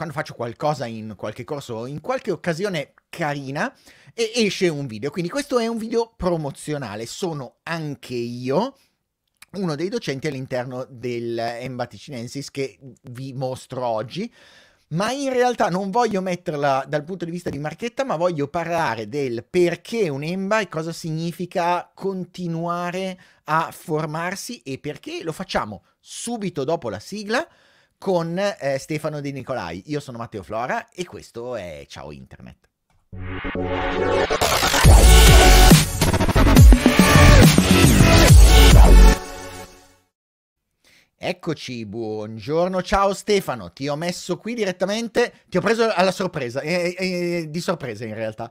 quando 0.00 0.16
faccio 0.16 0.32
qualcosa 0.32 0.86
in 0.86 1.12
qualche 1.14 1.44
corso 1.44 1.84
in 1.84 2.00
qualche 2.00 2.30
occasione 2.30 2.94
carina, 3.10 3.70
e 4.14 4.32
esce 4.34 4.66
un 4.68 4.86
video. 4.86 5.10
Quindi 5.10 5.28
questo 5.28 5.58
è 5.58 5.66
un 5.66 5.76
video 5.76 6.14
promozionale. 6.16 7.04
Sono 7.04 7.56
anche 7.64 8.14
io 8.14 8.78
uno 9.52 9.74
dei 9.74 9.90
docenti 9.90 10.26
all'interno 10.26 10.86
del 10.88 11.38
Embaticinensis 11.38 12.50
che 12.50 12.78
vi 13.10 13.34
mostro 13.34 13.84
oggi. 13.84 14.32
Ma 14.88 15.12
in 15.12 15.34
realtà 15.34 15.68
non 15.68 15.90
voglio 15.90 16.22
metterla 16.22 16.86
dal 16.88 17.04
punto 17.04 17.26
di 17.26 17.30
vista 17.30 17.50
di 17.50 17.58
marchetta, 17.58 18.02
ma 18.02 18.16
voglio 18.16 18.48
parlare 18.48 19.06
del 19.06 19.44
perché 19.44 20.08
un 20.08 20.22
EMBA 20.22 20.60
e 20.60 20.68
cosa 20.68 20.94
significa 20.94 21.90
continuare 21.94 23.20
a 23.44 23.68
formarsi 23.70 24.62
e 24.62 24.78
perché 24.78 25.22
lo 25.22 25.32
facciamo 25.32 25.84
subito 26.00 26.64
dopo 26.64 26.88
la 26.88 26.98
sigla 27.00 27.46
con 28.00 28.38
eh, 28.38 28.78
Stefano 28.78 29.20
De 29.20 29.30
Nicolai. 29.30 29.82
Io 29.88 30.00
sono 30.00 30.16
Matteo 30.16 30.42
Flora 30.42 30.88
e 30.88 31.04
questo 31.04 31.54
è 31.54 31.84
Ciao 31.86 32.12
Internet. 32.12 32.68
Eccoci, 41.22 41.84
buongiorno, 41.84 42.80
ciao 42.80 43.12
Stefano, 43.12 43.70
ti 43.74 43.86
ho 43.86 43.96
messo 43.96 44.38
qui 44.38 44.54
direttamente, 44.54 45.42
ti 45.50 45.58
ho 45.58 45.60
preso 45.60 45.92
alla 45.94 46.12
sorpresa, 46.12 46.62
eh, 46.62 46.94
eh, 46.98 47.50
di 47.50 47.60
sorpresa 47.60 48.06
in 48.06 48.14
realtà. 48.14 48.50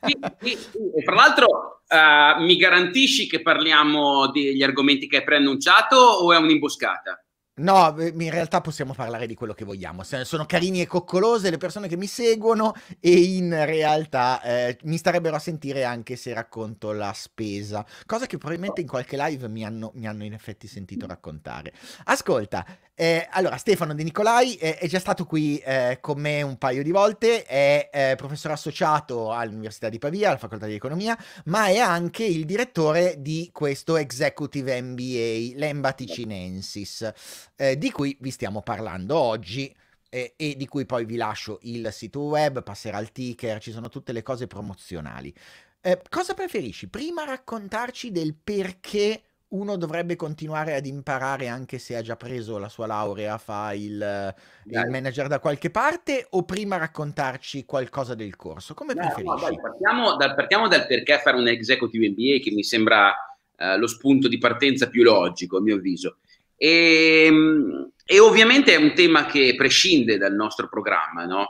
Sì, 0.00 0.18
sì, 0.40 0.56
sì. 0.56 1.04
Tra 1.04 1.14
l'altro, 1.14 1.82
eh, 1.86 2.42
mi 2.42 2.56
garantisci 2.56 3.28
che 3.28 3.42
parliamo 3.42 4.30
degli 4.30 4.62
argomenti 4.62 5.06
che 5.06 5.18
hai 5.18 5.24
preannunciato 5.24 5.96
o 5.96 6.32
è 6.32 6.38
un'imboscata? 6.38 7.22
No, 7.58 7.94
in 7.98 8.30
realtà 8.30 8.60
possiamo 8.60 8.94
parlare 8.94 9.26
di 9.26 9.34
quello 9.34 9.52
che 9.52 9.64
vogliamo. 9.64 10.02
Sono 10.02 10.46
carini 10.46 10.80
e 10.80 10.86
coccolose 10.86 11.50
le 11.50 11.56
persone 11.56 11.88
che 11.88 11.96
mi 11.96 12.06
seguono 12.06 12.74
e 13.00 13.10
in 13.10 13.64
realtà 13.64 14.40
eh, 14.42 14.78
mi 14.84 14.96
starebbero 14.96 15.36
a 15.36 15.40
sentire 15.40 15.84
anche 15.84 16.16
se 16.16 16.32
racconto 16.32 16.92
la 16.92 17.12
spesa, 17.14 17.84
cosa 18.06 18.26
che 18.26 18.38
probabilmente 18.38 18.80
in 18.80 18.86
qualche 18.86 19.16
live 19.16 19.48
mi 19.48 19.64
hanno, 19.64 19.90
mi 19.94 20.06
hanno 20.06 20.24
in 20.24 20.32
effetti 20.32 20.66
sentito 20.66 21.06
raccontare. 21.06 21.72
Ascolta, 22.04 22.64
eh, 22.94 23.28
allora 23.30 23.56
Stefano 23.56 23.94
De 23.94 24.02
Nicolai 24.02 24.56
eh, 24.56 24.76
è 24.76 24.88
già 24.88 24.98
stato 24.98 25.24
qui 25.24 25.58
eh, 25.58 25.98
con 26.00 26.20
me 26.20 26.42
un 26.42 26.58
paio 26.58 26.82
di 26.82 26.90
volte, 26.90 27.44
è 27.44 27.90
eh, 27.92 28.14
professore 28.16 28.54
associato 28.54 29.32
all'Università 29.32 29.88
di 29.88 29.98
Pavia, 29.98 30.30
alla 30.30 30.38
Facoltà 30.38 30.66
di 30.66 30.74
Economia, 30.74 31.16
ma 31.44 31.66
è 31.66 31.78
anche 31.78 32.24
il 32.24 32.44
direttore 32.44 33.16
di 33.18 33.50
questo 33.52 33.96
Executive 33.96 34.80
MBA, 34.82 35.58
l'Embaticinensis 35.58 37.12
eh, 37.56 37.76
di 37.78 37.90
cui 37.90 38.16
vi 38.20 38.30
stiamo 38.30 38.62
parlando 38.62 39.16
oggi 39.16 39.74
eh, 40.10 40.34
e 40.36 40.56
di 40.56 40.66
cui 40.66 40.86
poi 40.86 41.04
vi 41.04 41.16
lascio 41.16 41.58
il 41.62 41.88
sito 41.92 42.20
web, 42.22 42.62
passerà 42.62 42.98
il 42.98 43.12
ticker, 43.12 43.60
ci 43.60 43.72
sono 43.72 43.88
tutte 43.88 44.12
le 44.12 44.22
cose 44.22 44.46
promozionali. 44.46 45.32
Eh, 45.80 46.02
cosa 46.08 46.34
preferisci? 46.34 46.88
Prima 46.88 47.24
raccontarci 47.24 48.10
del 48.10 48.34
perché 48.34 49.22
uno 49.48 49.76
dovrebbe 49.76 50.16
continuare 50.16 50.74
ad 50.74 50.84
imparare 50.84 51.48
anche 51.48 51.78
se 51.78 51.96
ha 51.96 52.02
già 52.02 52.16
preso 52.16 52.58
la 52.58 52.68
sua 52.68 52.86
laurea, 52.86 53.38
fa 53.38 53.72
il, 53.72 53.92
il 53.92 54.34
Dai. 54.64 54.90
manager 54.90 55.26
da 55.26 55.38
qualche 55.38 55.70
parte, 55.70 56.26
o 56.30 56.44
prima 56.44 56.76
raccontarci 56.76 57.64
qualcosa 57.64 58.14
del 58.14 58.36
corso? 58.36 58.74
Come 58.74 58.92
No, 58.92 59.02
no, 59.02 59.06
preferisci? 59.06 59.44
dai, 59.46 59.60
partiamo, 59.60 60.16
dal, 60.16 60.34
partiamo 60.34 60.68
dal 60.68 60.86
perché 60.86 61.18
fare 61.20 61.36
un 61.38 61.48
executive 61.48 62.10
MBA 62.10 62.42
che 62.42 62.50
mi 62.50 62.62
sembra 62.62 63.14
eh, 63.56 63.78
lo 63.78 63.86
spunto 63.86 64.28
di 64.28 64.36
partenza 64.36 64.88
più 64.88 65.02
logico, 65.02 65.56
a 65.56 65.60
mio 65.62 65.76
avviso. 65.76 66.18
E, 66.58 67.30
e 68.04 68.18
ovviamente 68.18 68.72
è 68.74 68.76
un 68.76 68.92
tema 68.94 69.26
che 69.26 69.54
prescinde 69.56 70.18
dal 70.18 70.34
nostro 70.34 70.68
programma, 70.68 71.24
no? 71.24 71.46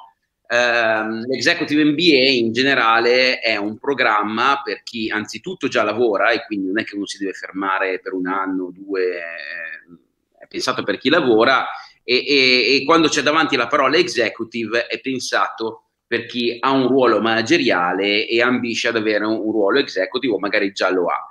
Ehm, 0.51 1.27
L'executive 1.27 1.85
MBA 1.85 2.29
in 2.31 2.53
generale 2.53 3.39
è 3.41 3.57
un 3.57 3.79
programma 3.79 4.61
per 4.63 4.83
chi 4.83 5.11
anzitutto 5.11 5.69
già 5.69 5.83
lavora 5.83 6.31
e 6.31 6.45
quindi 6.47 6.67
non 6.69 6.79
è 6.81 6.85
che 6.85 6.95
uno 6.97 7.07
si 7.07 7.19
deve 7.19 7.33
fermare 7.33 8.01
per 8.01 8.13
un 8.13 8.27
anno 8.27 8.65
o 8.65 8.71
due, 8.73 9.17
eh, 9.17 9.99
è 10.41 10.47
pensato 10.47 10.83
per 10.83 10.99
chi 10.99 11.09
lavora 11.11 11.67
e, 12.03 12.25
e- 12.27 12.77
e 12.77 12.85
quando 12.85 13.09
c'è 13.09 13.23
davanti 13.23 13.57
la 13.57 13.67
parola 13.67 13.97
executive 13.97 14.87
è 14.87 15.01
pensato 15.01 15.85
per 16.07 16.25
chi 16.27 16.57
ha 16.61 16.71
un 16.71 16.89
ruolo 16.89 17.21
manageriale 17.21 18.27
e 18.27 18.41
ambisce 18.41 18.89
ad 18.89 18.97
avere 18.97 19.25
un, 19.27 19.35
un 19.35 19.53
ruolo 19.53 19.79
executive 19.79 20.33
o 20.35 20.39
magari 20.39 20.73
già 20.73 20.91
lo 20.91 21.07
ha. 21.07 21.29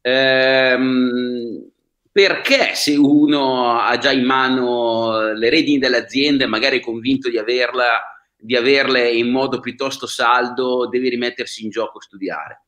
Ehm, 0.00 1.70
perché 2.16 2.74
se 2.74 2.96
uno 2.96 3.78
ha 3.78 3.98
già 3.98 4.10
in 4.10 4.24
mano 4.24 5.34
le 5.34 5.50
redini 5.50 5.76
dell'azienda 5.76 6.44
e 6.44 6.46
magari 6.46 6.78
è 6.78 6.82
convinto 6.82 7.28
di, 7.28 7.36
averla, 7.36 8.00
di 8.34 8.56
averle 8.56 9.10
in 9.10 9.30
modo 9.30 9.60
piuttosto 9.60 10.06
saldo, 10.06 10.88
deve 10.88 11.10
rimettersi 11.10 11.62
in 11.62 11.68
gioco 11.68 11.98
a 11.98 12.00
studiare? 12.00 12.62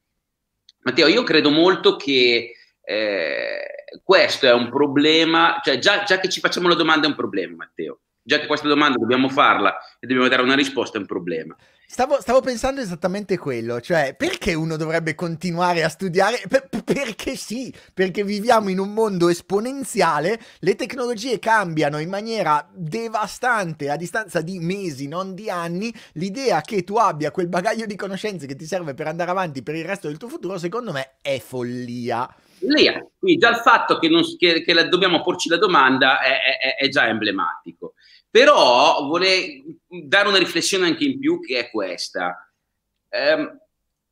Matteo, 0.80 1.06
io 1.06 1.22
credo 1.22 1.48
molto 1.48 1.96
che 1.96 2.56
eh, 2.82 3.60
questo 4.02 4.44
è 4.44 4.52
un 4.52 4.68
problema, 4.68 5.62
cioè 5.64 5.78
già, 5.78 6.02
già 6.02 6.20
che 6.20 6.28
ci 6.28 6.40
facciamo 6.40 6.68
la 6.68 6.74
domanda 6.74 7.06
è 7.06 7.08
un 7.08 7.16
problema, 7.16 7.56
Matteo. 7.56 8.00
Già 8.22 8.40
che 8.40 8.46
questa 8.46 8.68
domanda 8.68 8.98
dobbiamo 8.98 9.30
farla 9.30 9.78
e 9.98 10.06
dobbiamo 10.06 10.28
dare 10.28 10.42
una 10.42 10.56
risposta 10.56 10.98
è 10.98 11.00
un 11.00 11.06
problema. 11.06 11.56
Stavo, 11.90 12.20
stavo 12.20 12.40
pensando 12.42 12.82
esattamente 12.82 13.38
quello, 13.38 13.80
cioè 13.80 14.14
perché 14.14 14.52
uno 14.52 14.76
dovrebbe 14.76 15.14
continuare 15.14 15.82
a 15.82 15.88
studiare? 15.88 16.38
Per- 16.46 16.68
per- 16.68 16.84
perché 16.84 17.34
sì, 17.34 17.72
perché 17.94 18.22
viviamo 18.24 18.68
in 18.68 18.78
un 18.78 18.92
mondo 18.92 19.28
esponenziale, 19.28 20.38
le 20.60 20.74
tecnologie 20.74 21.38
cambiano 21.38 21.98
in 21.98 22.10
maniera 22.10 22.68
devastante 22.74 23.88
a 23.88 23.96
distanza 23.96 24.42
di 24.42 24.58
mesi, 24.58 25.08
non 25.08 25.34
di 25.34 25.48
anni. 25.48 25.92
L'idea 26.12 26.60
che 26.60 26.84
tu 26.84 26.96
abbia 26.96 27.30
quel 27.30 27.48
bagaglio 27.48 27.86
di 27.86 27.96
conoscenze 27.96 28.46
che 28.46 28.54
ti 28.54 28.66
serve 28.66 28.92
per 28.92 29.06
andare 29.06 29.30
avanti 29.30 29.62
per 29.62 29.74
il 29.74 29.84
resto 29.86 30.08
del 30.08 30.18
tuo 30.18 30.28
futuro, 30.28 30.58
secondo 30.58 30.92
me 30.92 31.14
è 31.22 31.38
follia. 31.40 32.28
Lì, 32.60 32.86
quindi 33.18 33.38
già 33.38 33.50
il 33.50 33.60
fatto 33.62 33.98
che, 33.98 34.08
non, 34.08 34.22
che, 34.36 34.62
che 34.62 34.72
la- 34.74 34.88
dobbiamo 34.88 35.22
porci 35.22 35.48
la 35.48 35.56
domanda 35.58 36.20
è, 36.20 36.38
è- 36.58 36.76
è 36.76 36.88
già 36.88 37.06
emblematico. 37.08 37.94
Però 38.30 39.06
vorrei 39.06 39.64
dare 39.86 40.28
una 40.28 40.38
riflessione 40.38 40.86
anche 40.86 41.04
in 41.04 41.18
più 41.18 41.40
che 41.40 41.58
è 41.58 41.70
questa. 41.70 42.50
Ehm, 43.08 43.58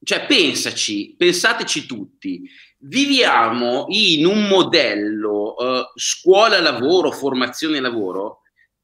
cioè, 0.03 0.27
pensaci, 0.27 1.15
pensateci 1.17 1.87
tutti. 1.87 2.49
Viviamo 2.79 3.87
in 3.89 4.25
un 4.27 4.47
modello 4.47 5.57
eh, 5.59 5.93
scuola-lavoro, 5.95 7.11
formazione-lavoro 7.11 8.43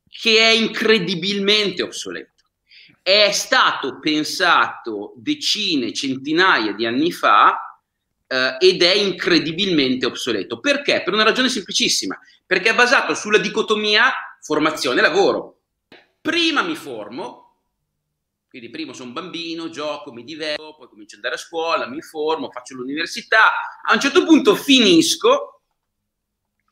che 0.09 0.39
è 0.39 0.51
incredibilmente 0.51 1.83
obsoleto. 1.83 2.31
È 3.01 3.31
stato 3.33 3.99
pensato 3.99 5.15
decine, 5.17 5.93
centinaia 5.93 6.73
di 6.73 6.87
anni 6.87 7.11
fa 7.11 7.81
eh, 8.27 8.57
ed 8.59 8.83
è 8.83 8.93
incredibilmente 8.93 10.07
obsoleto. 10.07 10.61
Perché? 10.61 11.03
Per 11.03 11.13
una 11.13 11.23
ragione 11.23 11.49
semplicissima, 11.49 12.19
perché 12.47 12.71
è 12.71 12.75
basato 12.75 13.15
sulla 13.15 13.39
dicotomia 13.39 14.13
formazione-lavoro. 14.43 15.61
Prima 16.21 16.63
mi 16.63 16.75
formo, 16.75 17.61
quindi 18.49 18.71
prima 18.71 18.93
sono 18.93 19.13
bambino, 19.13 19.71
gioco, 19.71 20.13
mi 20.13 20.25
diverto, 20.25 20.75
poi 20.77 20.89
comincio 20.89 21.17
ad 21.17 21.25
andare 21.25 21.41
a 21.41 21.45
scuola, 21.45 21.89
mi 21.89 22.03
formo, 22.03 22.51
faccio 22.51 22.75
l'università, 22.75 23.51
a 23.83 23.95
un 23.95 24.01
certo 24.01 24.25
punto 24.25 24.55
finisco, 24.55 25.49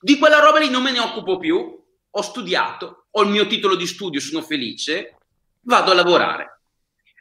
Di 0.02 0.18
quella 0.18 0.40
roba 0.40 0.58
lì 0.58 0.70
non 0.70 0.82
me 0.82 0.92
ne 0.92 0.98
occupo 0.98 1.36
più, 1.38 1.78
ho 2.10 2.22
studiato, 2.22 3.06
ho 3.10 3.22
il 3.22 3.28
mio 3.28 3.46
titolo 3.46 3.76
di 3.76 3.86
studio, 3.86 4.18
sono 4.18 4.42
felice, 4.42 5.16
vado 5.62 5.90
a 5.90 5.94
lavorare. 5.94 6.62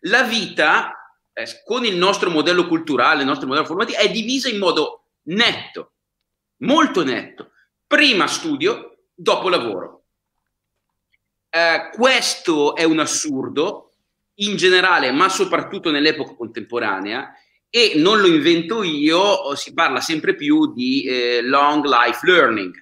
La 0.04 0.24
vita, 0.24 0.94
eh, 1.34 1.62
con 1.66 1.84
il 1.84 1.98
nostro 1.98 2.30
modello 2.30 2.68
culturale, 2.68 3.22
il 3.22 3.28
nostro 3.28 3.48
modello 3.48 3.66
formativo, 3.66 3.98
è 3.98 4.10
divisa 4.10 4.48
in 4.48 4.60
modo 4.60 5.08
netto, 5.24 5.92
molto 6.60 7.04
netto. 7.04 7.52
Prima 7.86 8.28
studio, 8.28 9.00
dopo 9.14 9.50
lavoro. 9.50 9.99
Eh, 11.50 11.90
questo 11.92 12.76
è 12.76 12.84
un 12.84 13.00
assurdo 13.00 13.94
in 14.36 14.56
generale, 14.56 15.12
ma 15.12 15.30
soprattutto 15.30 15.92
nell'epoca 15.92 16.36
contemporanea, 16.36 17.34
e 17.70 17.94
non 17.96 18.20
lo 18.20 18.28
invento 18.28 18.84
io, 18.84 19.56
si 19.56 19.74
parla 19.74 20.00
sempre 20.00 20.36
più 20.36 20.74
di 20.74 21.04
eh, 21.04 21.42
long 21.42 21.86
life 21.86 22.26
learning, 22.26 22.74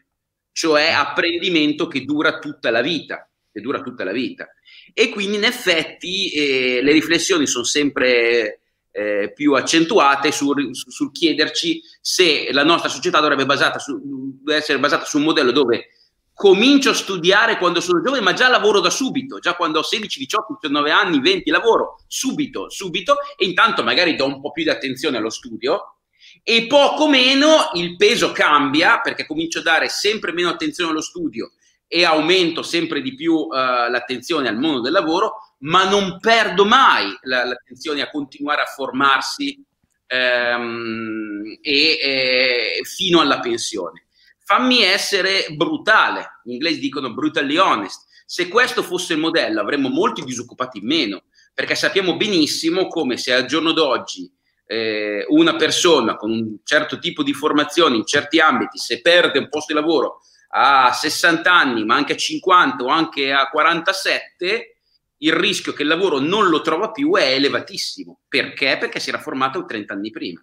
cioè 0.52 0.92
apprendimento 0.92 1.88
che 1.88 2.06
dura 2.06 2.40
tutta 2.40 2.69
la 2.69 2.81
vita, 2.81 3.30
che 3.52 3.62
dura 3.62 3.81
tutta 3.81 4.04
la 4.04 4.12
vita. 4.12 4.48
E 4.94 5.10
quindi 5.10 5.38
in 5.38 5.44
effetti 5.44 6.31
eh, 6.31 6.81
le 6.81 6.92
riflessioni 6.92 7.48
sono 7.48 7.64
sempre 7.64 8.62
eh, 8.92 9.31
più 9.34 9.54
accentuate 9.54 10.31
sul, 10.31 10.69
sul, 10.72 11.12
chiederci 11.12 11.81
se 12.02 12.52
la 12.52 12.64
nostra 12.64 12.90
società 12.90 13.19
dovrebbe 13.19 13.46
basata 13.46 13.78
su, 13.80 14.42
essere 14.48 14.80
basata 14.80 15.06
su 15.06 15.18
un 15.18 15.24
modello 15.25 15.52
dove 15.52 15.90
comincio 16.38 16.92
a 16.92 16.94
studiare 16.94 17.57
quando 17.57 17.81
sono 17.81 18.00
giovane, 18.00 18.22
ma 18.22 18.34
già 18.34 18.48
lavoro 18.48 18.80
da 18.80 18.92
subito, 18.92 19.39
già 19.39 19.56
quando 19.56 19.80
ho 19.80 19.81
16, 19.81 20.19
18, 20.19 20.60
19 20.62 20.92
anni, 20.92 21.19
20 21.19 21.50
lavoro 21.50 22.04
subito, 22.06 22.69
subito, 22.69 23.16
e 23.36 23.45
intanto 23.48 23.81
magari 23.81 24.16
do 24.16 24.28
un 24.28 24.39
po' 24.39 24.51
più 24.51 24.62
di 24.62 24.69
attenzione 24.69 25.18
allo 25.18 25.31
studio, 25.31 25.95
e 26.44 26.68
poco 26.68 27.10
meno 27.10 27.72
il 27.74 27.95
peso 27.95 28.31
cambia 28.34 29.00
perché 29.00 29.25
comincio 29.25 29.60
a 29.60 29.63
dare 29.63 29.89
sempre 29.89 30.31
meno 30.31 30.50
attenzione 30.50 30.92
allo 30.92 31.01
studio 31.01 31.54
e 31.88 32.06
aumento 32.06 32.62
sempre 32.62 33.01
di 33.01 33.16
più 33.16 33.33
uh, 33.33 33.50
l'attenzione 33.90 34.48
al 34.48 34.60
mondo 34.60 34.81
del 34.81 34.92
lavoro, 34.92 35.56
ma 35.62 35.90
non 35.90 36.19
perdo 36.19 36.66
mai 36.66 37.18
la, 37.24 37.45
l'attenzione 37.45 38.04
a 38.04 38.12
continuare 38.12 38.62
a 38.62 38.66
formarsi 38.66 39.60
um, 40.07 41.42
e, 41.63 41.98
e, 42.00 42.81
fino 42.83 43.22
alla 43.22 43.40
pensione 43.40 44.06
fammi 44.48 44.82
essere 44.82 45.48
brutale, 45.50 46.40
gli 46.46 46.54
inglesi 46.54 46.80
dicono 46.80 47.14
brutally 47.14 47.58
honest, 47.58 48.06
se 48.26 48.48
questo 48.48 48.82
fosse 48.82 49.12
il 49.12 49.20
modello 49.20 49.60
avremmo 49.60 49.90
molti 49.90 50.24
disoccupati 50.24 50.78
in 50.78 50.86
meno, 50.86 51.24
perché 51.54 51.76
sappiamo 51.76 52.16
benissimo 52.16 52.88
come 52.88 53.18
se 53.18 53.34
al 53.34 53.46
giorno 53.46 53.74
d'oggi 53.74 54.32
eh, 54.66 55.26
una 55.28 55.58
persona 55.58 56.16
con 56.16 56.32
un 56.32 56.60
certo 56.64 56.98
tipo 56.98 57.24
di 57.24 57.34
formazione 57.34 57.98
in 57.98 58.06
certi 58.06 58.40
ambiti, 58.40 58.78
se 58.78 59.02
perde 59.02 59.38
un 59.38 59.50
posto 59.50 59.74
di 59.74 59.80
lavoro 59.82 60.22
a 60.52 60.94
60 60.94 61.52
anni, 61.52 61.84
ma 61.84 61.96
anche 61.96 62.14
a 62.14 62.18
50 62.18 62.86
o 62.86 62.88
anche 62.88 63.34
a 63.34 63.50
47, 63.50 64.78
il 65.18 65.34
rischio 65.34 65.74
che 65.74 65.82
il 65.82 65.90
lavoro 65.90 66.20
non 66.20 66.48
lo 66.48 66.62
trova 66.62 66.92
più 66.92 67.16
è 67.16 67.34
elevatissimo. 67.34 68.22
Perché? 68.30 68.78
Perché 68.80 69.02
si 69.02 69.10
era 69.10 69.20
formato 69.20 69.66
30 69.66 69.94
anni 69.94 70.10
prima. 70.10 70.42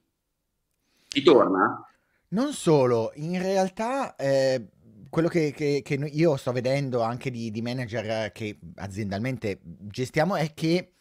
Ti 1.08 1.22
torna? 1.22 1.88
Non 2.34 2.52
solo, 2.52 3.12
in 3.14 3.40
realtà 3.40 4.16
eh, 4.16 4.66
quello 5.08 5.28
che, 5.28 5.52
che- 5.52 5.82
che 5.84 5.94
io 5.94 6.36
sto 6.36 6.50
vedendo 6.50 7.00
anche 7.00 7.30
di, 7.30 7.52
di 7.52 7.62
manager 7.62 8.32
che 8.32 8.58
aziendalmente 8.74 9.60
gestiamo 9.62 10.34
è 10.34 10.52
che 10.52 10.94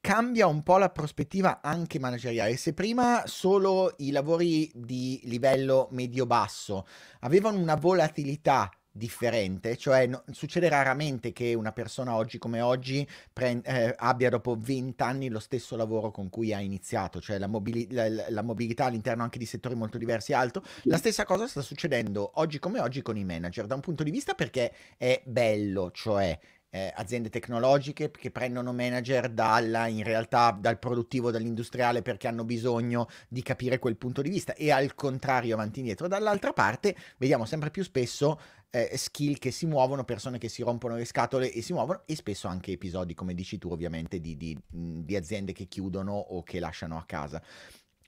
cambia 0.00 0.46
un 0.46 0.62
po' 0.62 0.78
la 0.78 0.90
prospettiva 0.90 1.60
anche 1.60 1.98
manageriale. 1.98 2.56
Se 2.56 2.72
prima 2.72 3.24
solo 3.26 3.94
i 3.98 4.12
lavori 4.12 4.70
di 4.72 5.20
livello 5.24 5.88
medio-basso 5.90 6.86
avevano 7.20 7.58
una 7.58 7.74
volatilità 7.74 8.70
differente, 8.92 9.76
cioè 9.76 10.06
no, 10.06 10.24
succede 10.30 10.68
raramente 10.68 11.32
che 11.32 11.54
una 11.54 11.72
persona 11.72 12.14
oggi 12.14 12.38
come 12.38 12.60
oggi 12.60 13.06
pre- 13.32 13.60
eh, 13.62 13.94
abbia 13.96 14.30
dopo 14.30 14.56
20 14.58 15.02
anni 15.02 15.28
lo 15.28 15.38
stesso 15.38 15.76
lavoro 15.76 16.10
con 16.10 16.28
cui 16.28 16.52
ha 16.52 16.60
iniziato, 16.60 17.20
cioè 17.20 17.38
la, 17.38 17.46
mobili- 17.46 17.90
la, 17.90 18.08
la, 18.30 18.42
mobilità 18.42 18.86
all'interno 18.86 19.22
anche 19.22 19.38
di 19.38 19.46
settori 19.46 19.74
molto 19.74 19.98
diversi 19.98 20.32
è 20.32 20.34
alto. 20.34 20.62
La 20.84 20.96
stessa 20.96 21.24
cosa 21.24 21.46
sta 21.46 21.62
succedendo 21.62 22.32
oggi 22.34 22.58
come 22.58 22.80
oggi 22.80 23.02
con 23.02 23.16
i 23.16 23.24
manager, 23.24 23.66
da 23.66 23.74
un 23.74 23.80
punto 23.80 24.02
di 24.02 24.10
vista 24.10 24.34
perché 24.34 24.72
è 24.96 25.22
bello, 25.24 25.90
cioè 25.92 26.38
eh, 26.70 26.92
aziende 26.94 27.28
tecnologiche 27.28 28.10
che 28.10 28.30
prendono 28.30 28.72
manager 28.72 29.28
dalla, 29.28 29.86
in 29.88 30.04
realtà 30.04 30.56
dal 30.58 30.78
produttivo, 30.78 31.30
dall'industriale 31.30 32.02
perché 32.02 32.28
hanno 32.28 32.44
bisogno 32.44 33.08
di 33.28 33.42
capire 33.42 33.78
quel 33.78 33.96
punto 33.96 34.22
di 34.22 34.30
vista 34.30 34.54
e 34.54 34.70
al 34.70 34.94
contrario 34.94 35.54
avanti 35.54 35.76
e 35.76 35.80
indietro. 35.80 36.08
Dall'altra 36.08 36.52
parte 36.52 36.96
vediamo 37.18 37.44
sempre 37.44 37.70
più 37.70 37.82
spesso 37.82 38.40
eh, 38.70 38.96
skill 38.96 39.38
che 39.38 39.50
si 39.50 39.66
muovono, 39.66 40.04
persone 40.04 40.38
che 40.38 40.48
si 40.48 40.62
rompono 40.62 40.94
le 40.94 41.04
scatole 41.04 41.52
e 41.52 41.60
si 41.60 41.72
muovono 41.72 42.02
e 42.06 42.14
spesso 42.14 42.46
anche 42.46 42.72
episodi, 42.72 43.14
come 43.14 43.34
dici 43.34 43.58
tu 43.58 43.70
ovviamente, 43.70 44.20
di, 44.20 44.36
di, 44.36 44.58
di 44.68 45.16
aziende 45.16 45.52
che 45.52 45.66
chiudono 45.66 46.12
o 46.12 46.42
che 46.42 46.60
lasciano 46.60 46.96
a 46.96 47.04
casa. 47.04 47.42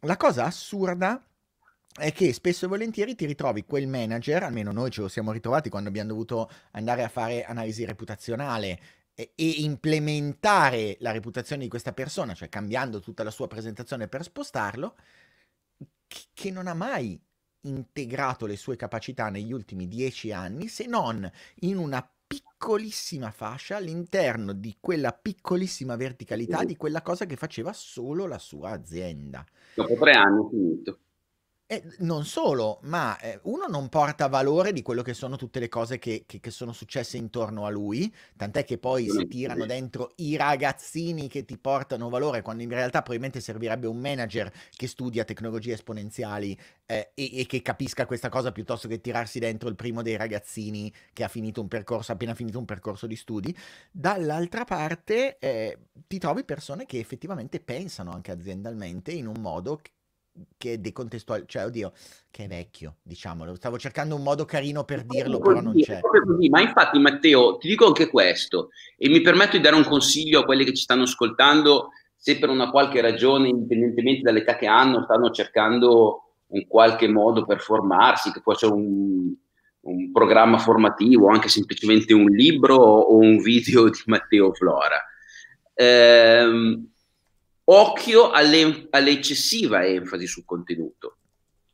La 0.00 0.16
cosa 0.16 0.44
assurda 0.44 1.24
è 1.94 2.12
che 2.12 2.32
spesso 2.32 2.64
e 2.64 2.68
volentieri 2.68 3.14
ti 3.14 3.26
ritrovi 3.26 3.64
quel 3.64 3.86
manager, 3.86 4.44
almeno 4.44 4.72
noi 4.72 4.90
ce 4.90 5.02
lo 5.02 5.08
siamo 5.08 5.32
ritrovati 5.32 5.68
quando 5.68 5.88
abbiamo 5.88 6.08
dovuto 6.08 6.50
andare 6.72 7.02
a 7.02 7.08
fare 7.08 7.44
analisi 7.44 7.84
reputazionale 7.84 8.78
e, 9.14 9.32
e 9.34 9.48
implementare 9.58 10.96
la 11.00 11.12
reputazione 11.12 11.62
di 11.62 11.68
questa 11.68 11.92
persona, 11.92 12.34
cioè 12.34 12.48
cambiando 12.48 13.00
tutta 13.00 13.22
la 13.22 13.30
sua 13.30 13.46
presentazione 13.46 14.08
per 14.08 14.22
spostarlo, 14.22 14.96
che 16.32 16.50
non 16.50 16.66
ha 16.66 16.74
mai 16.74 17.20
integrato 17.64 18.46
le 18.46 18.56
sue 18.56 18.76
capacità 18.76 19.28
negli 19.28 19.52
ultimi 19.52 19.86
dieci 19.86 20.32
anni, 20.32 20.68
se 20.68 20.86
non 20.86 21.30
in 21.60 21.76
una 21.76 22.06
piccolissima 22.26 23.30
fascia 23.30 23.76
all'interno 23.76 24.54
di 24.54 24.76
quella 24.80 25.12
piccolissima 25.12 25.96
verticalità 25.96 26.64
di 26.64 26.76
quella 26.76 27.02
cosa 27.02 27.26
che 27.26 27.36
faceva 27.36 27.72
solo 27.74 28.26
la 28.26 28.38
sua 28.38 28.70
azienda. 28.70 29.44
Dopo 29.74 29.94
tre 29.94 30.12
anni 30.12 30.48
finito. 30.48 30.98
E 31.66 31.82
non 32.00 32.26
solo, 32.26 32.80
ma 32.82 33.18
eh, 33.18 33.40
uno 33.44 33.66
non 33.66 33.88
porta 33.88 34.26
valore 34.26 34.74
di 34.74 34.82
quello 34.82 35.00
che 35.00 35.14
sono 35.14 35.36
tutte 35.36 35.58
le 35.58 35.68
cose 35.68 35.98
che, 35.98 36.24
che, 36.26 36.38
che 36.38 36.50
sono 36.50 36.72
successe 36.72 37.16
intorno 37.16 37.64
a 37.64 37.70
lui, 37.70 38.14
tant'è 38.36 38.64
che 38.64 38.76
poi 38.76 39.08
si 39.08 39.26
tirano 39.26 39.64
dentro 39.64 40.12
i 40.16 40.36
ragazzini 40.36 41.28
che 41.28 41.46
ti 41.46 41.56
portano 41.56 42.10
valore, 42.10 42.42
quando 42.42 42.62
in 42.62 42.68
realtà 42.68 42.98
probabilmente 42.98 43.40
servirebbe 43.40 43.86
un 43.86 43.98
manager 43.98 44.52
che 44.70 44.86
studia 44.86 45.24
tecnologie 45.24 45.72
esponenziali 45.72 46.58
eh, 46.84 47.12
e, 47.14 47.38
e, 47.40 47.46
che 47.46 47.62
capisca 47.62 48.04
questa 48.04 48.28
cosa 48.28 48.52
piuttosto 48.52 48.86
che 48.86 49.00
tirarsi 49.00 49.38
dentro 49.38 49.70
il 49.70 49.74
primo 49.74 50.02
dei 50.02 50.16
ragazzini 50.16 50.92
che 51.14 51.24
ha 51.24 51.28
finito 51.28 51.62
un 51.62 51.68
percorso, 51.68 52.12
appena 52.12 52.34
finito 52.34 52.58
un 52.58 52.66
percorso 52.66 53.06
di 53.06 53.16
studi. 53.16 53.56
Dall'altra 53.90 54.64
parte 54.64 55.38
eh, 55.38 55.78
ti 56.06 56.18
trovi 56.18 56.44
persone 56.44 56.84
che 56.84 56.98
effettivamente 56.98 57.60
pensano 57.60 58.12
anche 58.12 58.30
aziendalmente 58.30 59.10
in 59.12 59.26
un 59.26 59.40
modo 59.40 59.76
che 59.76 59.90
è 60.58 60.78
decontestuale, 60.78 61.44
cioè 61.46 61.64
oddio, 61.64 61.92
che 62.30 62.44
è 62.44 62.48
vecchio, 62.48 62.96
diciamolo. 63.02 63.54
Stavo 63.54 63.78
cercando 63.78 64.14
un 64.14 64.22
modo 64.22 64.44
carino 64.44 64.84
per 64.84 65.04
dirlo, 65.04 65.38
però 65.40 65.60
non 65.60 65.74
c'è. 65.74 66.00
Così. 66.00 66.48
Ma 66.48 66.60
infatti, 66.60 66.98
Matteo, 66.98 67.56
ti 67.58 67.68
dico 67.68 67.86
anche 67.86 68.08
questo, 68.08 68.70
e 68.96 69.08
mi 69.08 69.20
permetto 69.20 69.56
di 69.56 69.62
dare 69.62 69.76
un 69.76 69.84
consiglio 69.84 70.40
a 70.40 70.44
quelli 70.44 70.64
che 70.64 70.74
ci 70.74 70.82
stanno 70.82 71.02
ascoltando, 71.02 71.90
se 72.16 72.38
per 72.38 72.48
una 72.48 72.70
qualche 72.70 73.00
ragione, 73.00 73.48
indipendentemente 73.48 74.22
dall'età 74.22 74.56
che 74.56 74.66
hanno, 74.66 75.02
stanno 75.02 75.30
cercando 75.30 76.34
un 76.48 76.66
qualche 76.66 77.08
modo 77.08 77.44
per 77.44 77.60
formarsi, 77.60 78.30
che 78.30 78.40
può 78.40 78.52
essere 78.52 78.72
un, 78.72 79.34
un 79.80 80.12
programma 80.12 80.58
formativo, 80.58 81.28
anche 81.28 81.48
semplicemente 81.48 82.14
un 82.14 82.26
libro 82.26 82.76
o 82.76 83.16
un 83.16 83.38
video 83.38 83.88
di 83.88 83.98
Matteo 84.06 84.52
Flora. 84.52 85.02
Ehm, 85.74 86.91
occhio 87.64 88.30
alle, 88.30 88.88
all'eccessiva 88.90 89.84
enfasi 89.86 90.26
sul 90.26 90.44
contenuto. 90.44 91.16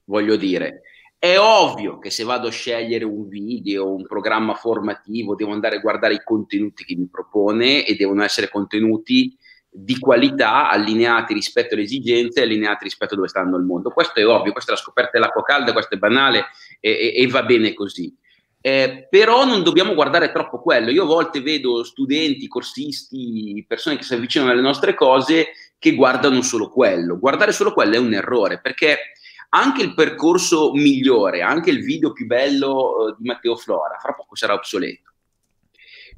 Voglio 0.05 0.37
dire, 0.37 0.83
è 1.19 1.37
ovvio 1.39 1.99
che 1.99 2.11
se 2.11 2.25
vado 2.25 2.49
a 2.49 2.53
scegliere 2.53 3.05
un 3.05 3.29
video, 3.29 3.93
un 3.93 4.07
programma 4.07 4.55
formativo, 4.55 5.35
devo 5.35 5.53
andare 5.53 5.77
a 5.77 5.81
guardare 5.81 6.15
i 6.15 6.23
contenuti 6.23 6.85
che 6.85 6.95
mi 6.95 7.09
propone 7.11 7.85
e 7.85 7.97
devono 7.97 8.23
essere 8.23 8.49
contenuti 8.49 9.37
di 9.71 9.99
qualità, 9.99 10.71
allineati 10.71 11.35
rispetto 11.35 11.75
alle 11.75 11.85
esigenze, 11.85 12.43
allineati 12.43 12.85
rispetto 12.85 13.15
a 13.15 13.17
dove 13.17 13.29
sta 13.29 13.41
andando 13.41 13.59
il 13.59 13.67
mondo. 13.67 13.91
Questo 13.91 14.21
è 14.21 14.27
ovvio, 14.27 14.53
questa 14.53 14.73
è 14.73 14.75
la 14.75 14.81
scoperta 14.81 15.11
dell'acqua 15.15 15.43
calda, 15.43 15.73
questo 15.73 15.95
è 15.95 15.99
banale 15.99 16.47
e, 16.81 16.91
e, 16.91 17.23
e 17.23 17.27
va 17.27 17.43
bene 17.43 17.75
così. 17.75 18.15
Eh, 18.61 19.07
però 19.09 19.45
non 19.45 19.63
dobbiamo 19.63 19.95
guardare 19.95 20.33
troppo 20.33 20.61
quello. 20.61 20.91
Io 20.91 21.05
a 21.05 21.07
volte 21.07 21.41
vedo 21.41 21.85
studenti, 21.85 22.49
corsisti, 22.49 23.65
persone 23.67 23.97
che 23.97 24.03
si 24.03 24.15
avvicinano 24.15 24.51
alle 24.51 24.61
nostre 24.61 24.95
cose 24.95 25.53
che 25.79 25.95
guardano 25.95 26.43
solo 26.43 26.69
quello. 26.69 27.19
Guardare 27.19 27.53
solo 27.53 27.73
quello 27.73 27.95
è 27.95 27.99
un 27.99 28.13
errore 28.13 28.61
perché 28.61 29.13
anche 29.51 29.83
il 29.83 29.95
percorso 29.95 30.73
migliore, 30.73 31.41
anche 31.41 31.71
il 31.71 31.83
video 31.83 32.13
più 32.13 32.27
bello 32.27 33.09
eh, 33.09 33.15
di 33.19 33.27
Matteo 33.27 33.57
Flora, 33.57 33.97
fra 33.99 34.13
poco 34.13 34.35
sarà 34.35 34.55
obsoleto. 34.55 35.13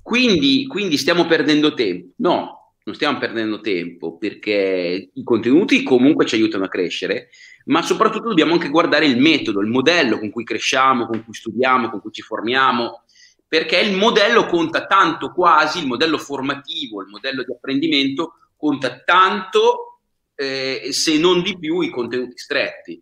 Quindi, 0.02 0.66
quindi 0.66 0.96
stiamo 0.96 1.26
perdendo 1.26 1.74
tempo? 1.74 2.14
No, 2.16 2.59
non 2.90 2.94
stiamo 2.94 3.18
perdendo 3.18 3.60
tempo 3.60 4.18
perché 4.18 5.10
i 5.12 5.22
contenuti 5.22 5.84
comunque 5.84 6.26
ci 6.26 6.34
aiutano 6.34 6.64
a 6.64 6.68
crescere, 6.68 7.28
ma 7.66 7.82
soprattutto 7.82 8.28
dobbiamo 8.28 8.52
anche 8.52 8.68
guardare 8.68 9.06
il 9.06 9.20
metodo, 9.20 9.60
il 9.60 9.68
modello 9.68 10.18
con 10.18 10.30
cui 10.30 10.42
cresciamo, 10.42 11.06
con 11.06 11.24
cui 11.24 11.32
studiamo, 11.32 11.88
con 11.88 12.00
cui 12.00 12.10
ci 12.10 12.22
formiamo, 12.22 13.04
perché 13.46 13.78
il 13.78 13.96
modello 13.96 14.46
conta 14.46 14.86
tanto 14.86 15.32
quasi, 15.32 15.78
il 15.78 15.86
modello 15.86 16.18
formativo, 16.18 17.00
il 17.00 17.08
modello 17.08 17.44
di 17.44 17.52
apprendimento 17.52 18.34
conta 18.56 19.02
tanto 19.04 20.00
eh, 20.34 20.88
se 20.90 21.16
non 21.18 21.42
di 21.42 21.56
più 21.58 21.80
i 21.80 21.90
contenuti 21.90 22.36
stretti. 22.36 23.00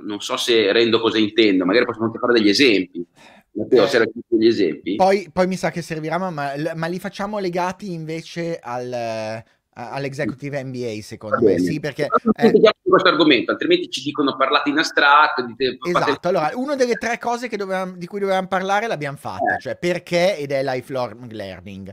Non 0.00 0.20
so 0.20 0.36
se 0.36 0.72
rendo 0.72 1.00
cosa 1.00 1.18
intendo, 1.18 1.64
magari 1.64 1.84
possiamo 1.84 2.06
anche 2.08 2.18
fare 2.18 2.32
degli 2.32 2.48
esempi. 2.48 3.04
Matteo, 3.52 3.84
Eh, 3.84 3.88
se 3.88 4.10
degli 4.28 4.46
esempi. 4.46 4.94
Poi, 4.96 5.28
poi 5.32 5.46
mi 5.46 5.56
sa 5.56 5.70
che 5.70 5.82
servirà, 5.82 6.18
ma, 6.18 6.30
ma- 6.30 6.86
li 6.86 6.98
facciamo 6.98 7.38
legati 7.38 7.92
invece 7.92 8.58
al, 8.58 8.92
eh, 8.92 9.44
all'executive 9.72 10.62
MBA, 10.64 11.00
secondo 11.02 11.38
me. 11.40 11.58
Sì, 11.58 11.80
perché... 11.80 12.06
Eh, 12.34 12.52
questo 12.82 13.08
argomento, 13.08 13.50
altrimenti 13.50 13.90
ci 13.90 14.02
dicono 14.02 14.36
parlate 14.36 14.70
in 14.70 14.78
astratto. 14.78 15.44
Dite, 15.44 15.78
Esatto, 15.86 16.28
allora 16.28 16.50
una 16.54 16.74
delle 16.74 16.94
tre 16.94 17.18
cose 17.18 17.48
che 17.48 17.56
dovevamo- 17.56 17.96
di 17.96 18.06
cui 18.06 18.20
dovevamo 18.20 18.46
parlare 18.48 18.86
l'abbiamo 18.86 19.16
fatta, 19.16 19.56
Eh. 19.56 19.60
cioè 19.60 19.76
perché 19.76 20.36
ed 20.38 20.52
è 20.52 20.62
lifelong 20.62 21.30
learning. 21.30 21.92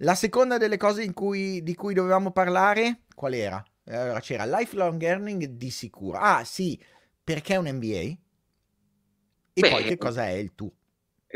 La 0.00 0.14
seconda 0.14 0.58
delle 0.58 0.76
cose 0.76 1.02
in 1.02 1.12
cui- 1.14 1.62
di 1.62 1.74
cui 1.74 1.94
dovevamo 1.94 2.30
parlare, 2.30 3.00
qual 3.14 3.32
era? 3.32 3.62
Allora 3.88 4.20
c'era 4.20 4.44
lifelong 4.44 5.00
learning 5.00 5.44
di 5.46 5.70
sicuro. 5.70 6.18
Ah 6.18 6.42
sì, 6.44 6.78
perché 7.22 7.56
un 7.56 7.66
MBA? 7.66 8.16
E 9.58 9.60
Beh, 9.60 9.70
poi 9.70 9.84
che 9.84 9.96
cosa 9.96 10.26
è 10.26 10.32
il 10.32 10.54
tu? 10.54 10.70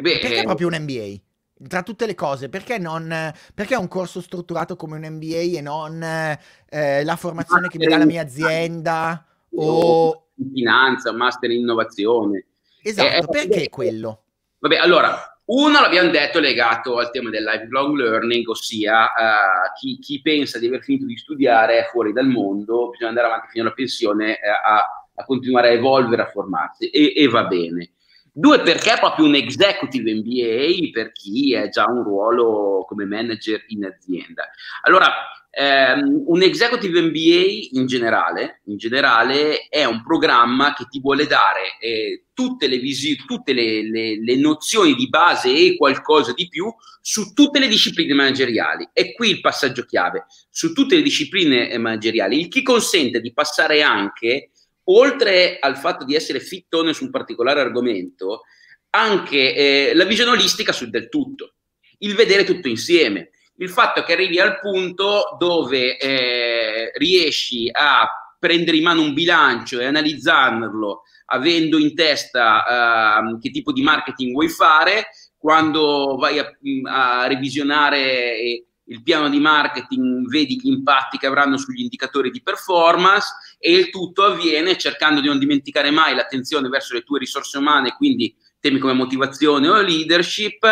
Eh 0.01 0.03
beh, 0.03 0.19
Perché 0.19 0.41
eh, 0.41 0.45
proprio 0.45 0.69
un 0.69 0.77
MBA? 0.81 1.69
Tra 1.69 1.83
tutte 1.83 2.07
le 2.07 2.15
cose, 2.15 2.49
perché 2.49 2.79
non 2.79 3.15
perché 3.55 3.77
un 3.77 3.87
corso 3.87 4.23
strutturato 4.23 4.77
come 4.77 4.97
un 4.97 5.15
MBA 5.15 5.59
e 5.59 5.61
non 5.61 6.03
eh, 6.03 7.05
la 7.05 7.17
formazione 7.17 7.69
che 7.69 7.77
mi 7.77 7.87
dà 7.87 7.99
la 7.99 8.07
mia 8.07 8.23
azienda 8.23 9.27
o 9.55 10.29
in 10.37 10.53
finanza, 10.55 11.13
master 11.13 11.51
in 11.51 11.61
innovazione. 11.61 12.47
esatto, 12.83 13.09
Eh, 13.09 13.19
eh, 13.19 13.27
perché 13.29 13.65
eh, 13.65 13.69
quello? 13.69 14.23
Vabbè, 14.59 14.77
allora, 14.77 15.39
uno 15.47 15.81
l'abbiamo 15.81 16.11
detto 16.11 16.39
è 16.39 16.41
legato 16.41 16.97
al 16.97 17.11
tema 17.11 17.29
del 17.29 17.45
lifelong 17.45 17.95
learning, 17.95 18.49
ossia 18.49 19.13
eh, 19.13 19.73
chi, 19.79 19.99
chi 19.99 20.23
pensa 20.23 20.59
di 20.59 20.67
aver 20.67 20.83
finito 20.83 21.05
di 21.05 21.17
studiare 21.17 21.79
è 21.79 21.89
fuori 21.91 22.15
dal 22.15 22.27
mondo, 22.27 22.89
bisogna 22.89 23.11
andare 23.11 23.27
avanti 23.27 23.49
fino 23.51 23.65
alla 23.65 23.75
pensione 23.75 24.39
eh, 24.41 24.49
a, 24.49 25.07
a 25.15 25.25
continuare 25.25 25.69
a 25.69 25.73
evolvere, 25.73 26.23
a 26.23 26.31
formarsi 26.31 26.89
e, 26.89 27.13
e 27.15 27.29
va 27.29 27.45
bene. 27.45 27.93
Due, 28.33 28.61
perché 28.61 28.93
è 28.95 28.99
proprio 28.99 29.27
un 29.27 29.35
executive 29.35 30.15
MBA 30.15 30.91
per 30.93 31.13
chi 31.13 31.55
ha 31.57 31.69
già 31.69 31.85
un 31.87 32.03
ruolo 32.03 32.85
come 32.87 33.05
manager 33.05 33.65
in 33.69 33.85
azienda. 33.85 34.49
Allora, 34.83 35.11
ehm, 35.51 36.23
un 36.27 36.43
executive 36.43 37.01
MBA 37.03 37.79
in 37.79 37.87
generale, 37.87 38.61
in 38.67 38.77
generale 38.77 39.67
è 39.69 39.85
un 39.85 40.03
programma 40.05 40.75
che 40.75 40.87
ti 40.89 41.01
vuole 41.01 41.27
dare 41.27 41.77
eh, 41.81 42.27
tutte, 42.33 42.69
le, 42.69 42.79
visi- 42.79 43.17
tutte 43.27 43.53
le, 43.53 43.83
le- 43.89 44.23
le 44.23 44.37
nozioni 44.37 44.95
di 44.95 45.09
base 45.09 45.53
e 45.53 45.77
qualcosa 45.77 46.33
di 46.33 46.49
più 46.49 46.73
su 47.01 47.33
tutte 47.33 47.59
le 47.59 47.69
discipline 47.69 48.15
manageriali. 48.15 48.89
E 48.93 49.13
qui 49.15 49.31
il 49.31 49.41
passaggio 49.41 49.85
chiave, 49.85 50.27
su 50.51 50.73
tutte 50.73 50.95
le 50.97 51.03
discipline 51.03 51.77
manageriali, 51.79 52.39
il 52.39 52.49
che 52.49 52.63
consente 52.63 53.21
di 53.21 53.33
passare 53.33 53.83
anche 53.83 54.51
oltre 54.91 55.59
al 55.61 55.77
fatto 55.77 56.05
di 56.05 56.15
essere 56.15 56.41
fittone 56.41 56.93
su 56.93 57.05
un 57.05 57.11
particolare 57.11 57.61
argomento, 57.61 58.43
anche 58.91 59.55
eh, 59.55 59.95
la 59.95 60.05
visione 60.05 60.31
olistica 60.31 60.73
sul 60.73 60.91
del 60.91 61.09
tutto, 61.09 61.55
il 61.99 62.15
vedere 62.15 62.45
tutto 62.45 62.69
insieme, 62.69 63.31
il 63.57 63.69
fatto 63.69 64.03
che 64.03 64.13
arrivi 64.13 64.41
al 64.41 64.59
punto 64.59 65.37
dove 65.39 65.99
eh, 65.99 66.93
riesci 66.97 67.69
a 67.71 68.09
prendere 68.39 68.79
in 68.79 68.85
mano 68.85 69.03
un 69.03 69.13
bilancio 69.13 69.79
e 69.81 69.85
analizzarlo 69.85 71.03
avendo 71.33 71.79
in 71.79 71.95
testa 71.95 73.21
eh, 73.21 73.39
che 73.41 73.51
tipo 73.51 73.73
di 73.73 73.83
marketing 73.83 74.33
vuoi 74.33 74.49
fare, 74.49 75.09
quando 75.37 76.17
vai 76.19 76.39
a, 76.39 76.51
a 76.85 77.27
revisionare 77.27 78.39
eh, 78.39 78.65
il 78.85 79.03
piano 79.03 79.29
di 79.29 79.39
marketing 79.39 80.27
vedi 80.29 80.59
gli 80.61 80.69
impatti 80.69 81.17
che 81.17 81.27
avranno 81.27 81.57
sugli 81.57 81.81
indicatori 81.81 82.31
di 82.31 82.43
performance 82.43 83.29
e 83.63 83.73
il 83.73 83.91
tutto 83.91 84.25
avviene 84.25 84.79
cercando 84.79 85.21
di 85.21 85.27
non 85.27 85.39
dimenticare 85.39 85.91
mai 85.91 86.15
l'attenzione 86.15 86.71
verso 86.71 86.95
le 86.95 87.03
tue 87.03 87.19
risorse 87.19 87.59
umane, 87.59 87.95
quindi 87.95 88.35
temi 88.59 88.79
come 88.79 88.95
motivazione 88.95 89.69
o 89.69 89.83
leadership, 89.83 90.67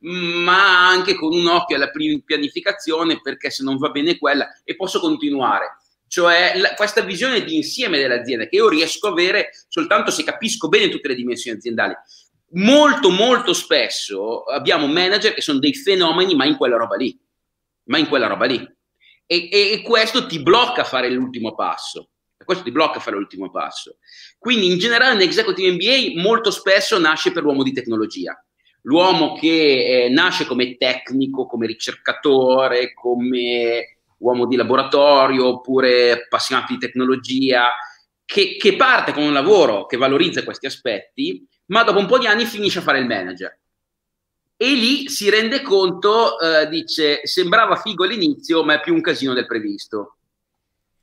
ma 0.00 0.88
anche 0.88 1.14
con 1.14 1.34
un 1.34 1.46
occhio 1.46 1.76
alla 1.76 1.90
pianificazione 1.90 3.20
perché 3.20 3.50
se 3.50 3.62
non 3.62 3.76
va 3.76 3.90
bene 3.90 4.16
quella 4.16 4.48
e 4.64 4.74
posso 4.74 5.00
continuare. 5.00 5.76
Cioè 6.08 6.54
la, 6.56 6.74
questa 6.74 7.02
visione 7.02 7.44
di 7.44 7.56
insieme 7.56 7.98
dell'azienda 7.98 8.46
che 8.46 8.56
io 8.56 8.70
riesco 8.70 9.08
a 9.08 9.10
avere 9.10 9.50
soltanto 9.68 10.10
se 10.10 10.24
capisco 10.24 10.68
bene 10.68 10.88
tutte 10.88 11.08
le 11.08 11.14
dimensioni 11.14 11.58
aziendali. 11.58 11.94
Molto, 12.52 13.10
molto 13.10 13.52
spesso 13.52 14.44
abbiamo 14.44 14.86
manager 14.86 15.34
che 15.34 15.42
sono 15.42 15.58
dei 15.58 15.74
fenomeni, 15.74 16.34
ma 16.34 16.46
in 16.46 16.56
quella 16.56 16.78
roba 16.78 16.96
lì, 16.96 17.16
ma 17.84 17.98
in 17.98 18.08
quella 18.08 18.26
roba 18.26 18.46
lì. 18.46 18.58
E, 19.26 19.48
e, 19.52 19.72
e 19.72 19.82
questo 19.82 20.26
ti 20.26 20.42
blocca 20.42 20.80
a 20.80 20.84
fare 20.84 21.10
l'ultimo 21.10 21.54
passo. 21.54 22.08
Questo 22.44 22.64
ti 22.64 22.70
blocca 22.70 22.98
a 22.98 23.00
fare 23.00 23.16
l'ultimo 23.16 23.50
passo. 23.50 23.96
Quindi 24.38 24.70
in 24.70 24.78
generale 24.78 25.14
un 25.14 25.20
executive 25.20 25.72
MBA 25.72 26.20
molto 26.22 26.50
spesso 26.50 26.98
nasce 26.98 27.32
per 27.32 27.42
l'uomo 27.42 27.62
di 27.62 27.72
tecnologia. 27.72 28.42
L'uomo 28.82 29.34
che 29.34 30.04
eh, 30.04 30.08
nasce 30.08 30.46
come 30.46 30.76
tecnico, 30.76 31.46
come 31.46 31.66
ricercatore, 31.66 32.94
come 32.94 33.98
uomo 34.18 34.46
di 34.46 34.56
laboratorio 34.56 35.46
oppure 35.46 36.12
appassionato 36.12 36.72
di 36.72 36.78
tecnologia, 36.78 37.70
che, 38.24 38.56
che 38.56 38.76
parte 38.76 39.12
con 39.12 39.24
un 39.24 39.32
lavoro 39.32 39.86
che 39.86 39.96
valorizza 39.96 40.44
questi 40.44 40.66
aspetti, 40.66 41.46
ma 41.66 41.82
dopo 41.82 41.98
un 41.98 42.06
po' 42.06 42.18
di 42.18 42.26
anni 42.26 42.44
finisce 42.44 42.78
a 42.78 42.82
fare 42.82 43.00
il 43.00 43.06
manager. 43.06 43.58
E 44.56 44.74
lì 44.74 45.08
si 45.08 45.28
rende 45.30 45.62
conto, 45.62 46.38
eh, 46.38 46.68
dice, 46.68 47.20
sembrava 47.24 47.76
figo 47.76 48.04
all'inizio, 48.04 48.62
ma 48.62 48.74
è 48.74 48.80
più 48.80 48.94
un 48.94 49.00
casino 49.00 49.32
del 49.34 49.46
previsto. 49.46 50.18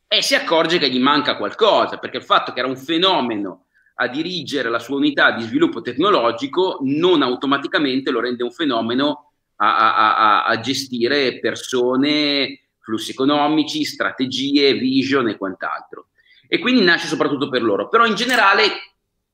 E 0.07 0.21
si 0.21 0.35
accorge 0.35 0.77
che 0.77 0.89
gli 0.89 0.99
manca 0.99 1.35
qualcosa, 1.35 1.97
perché 1.97 2.17
il 2.17 2.23
fatto 2.23 2.53
che 2.53 2.59
era 2.59 2.67
un 2.67 2.77
fenomeno 2.77 3.65
a 3.95 4.07
dirigere 4.07 4.69
la 4.69 4.79
sua 4.79 4.95
unità 4.95 5.31
di 5.31 5.43
sviluppo 5.43 5.81
tecnologico 5.81 6.79
non 6.83 7.21
automaticamente 7.23 8.11
lo 8.11 8.19
rende 8.19 8.43
un 8.43 8.51
fenomeno 8.51 9.33
a, 9.57 9.95
a, 9.95 10.17
a, 10.17 10.45
a 10.45 10.59
gestire 10.59 11.39
persone, 11.39 12.69
flussi 12.79 13.11
economici, 13.11 13.83
strategie, 13.83 14.75
vision 14.75 15.27
e 15.27 15.37
quant'altro. 15.37 16.07
E 16.47 16.59
quindi 16.59 16.83
nasce 16.83 17.07
soprattutto 17.07 17.49
per 17.49 17.61
loro. 17.61 17.89
Però 17.89 18.05
in 18.05 18.15
generale 18.15 18.63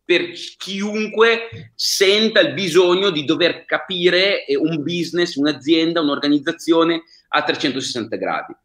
per 0.04 0.32
chiunque 0.58 1.72
senta 1.76 2.40
il 2.40 2.54
bisogno 2.54 3.10
di 3.10 3.24
dover 3.26 3.66
capire 3.66 4.46
un 4.58 4.82
business, 4.82 5.36
un'azienda, 5.36 6.02
un'organizzazione 6.02 7.04
a 7.30 7.44
360 7.44 8.16
gradi, 8.18 8.56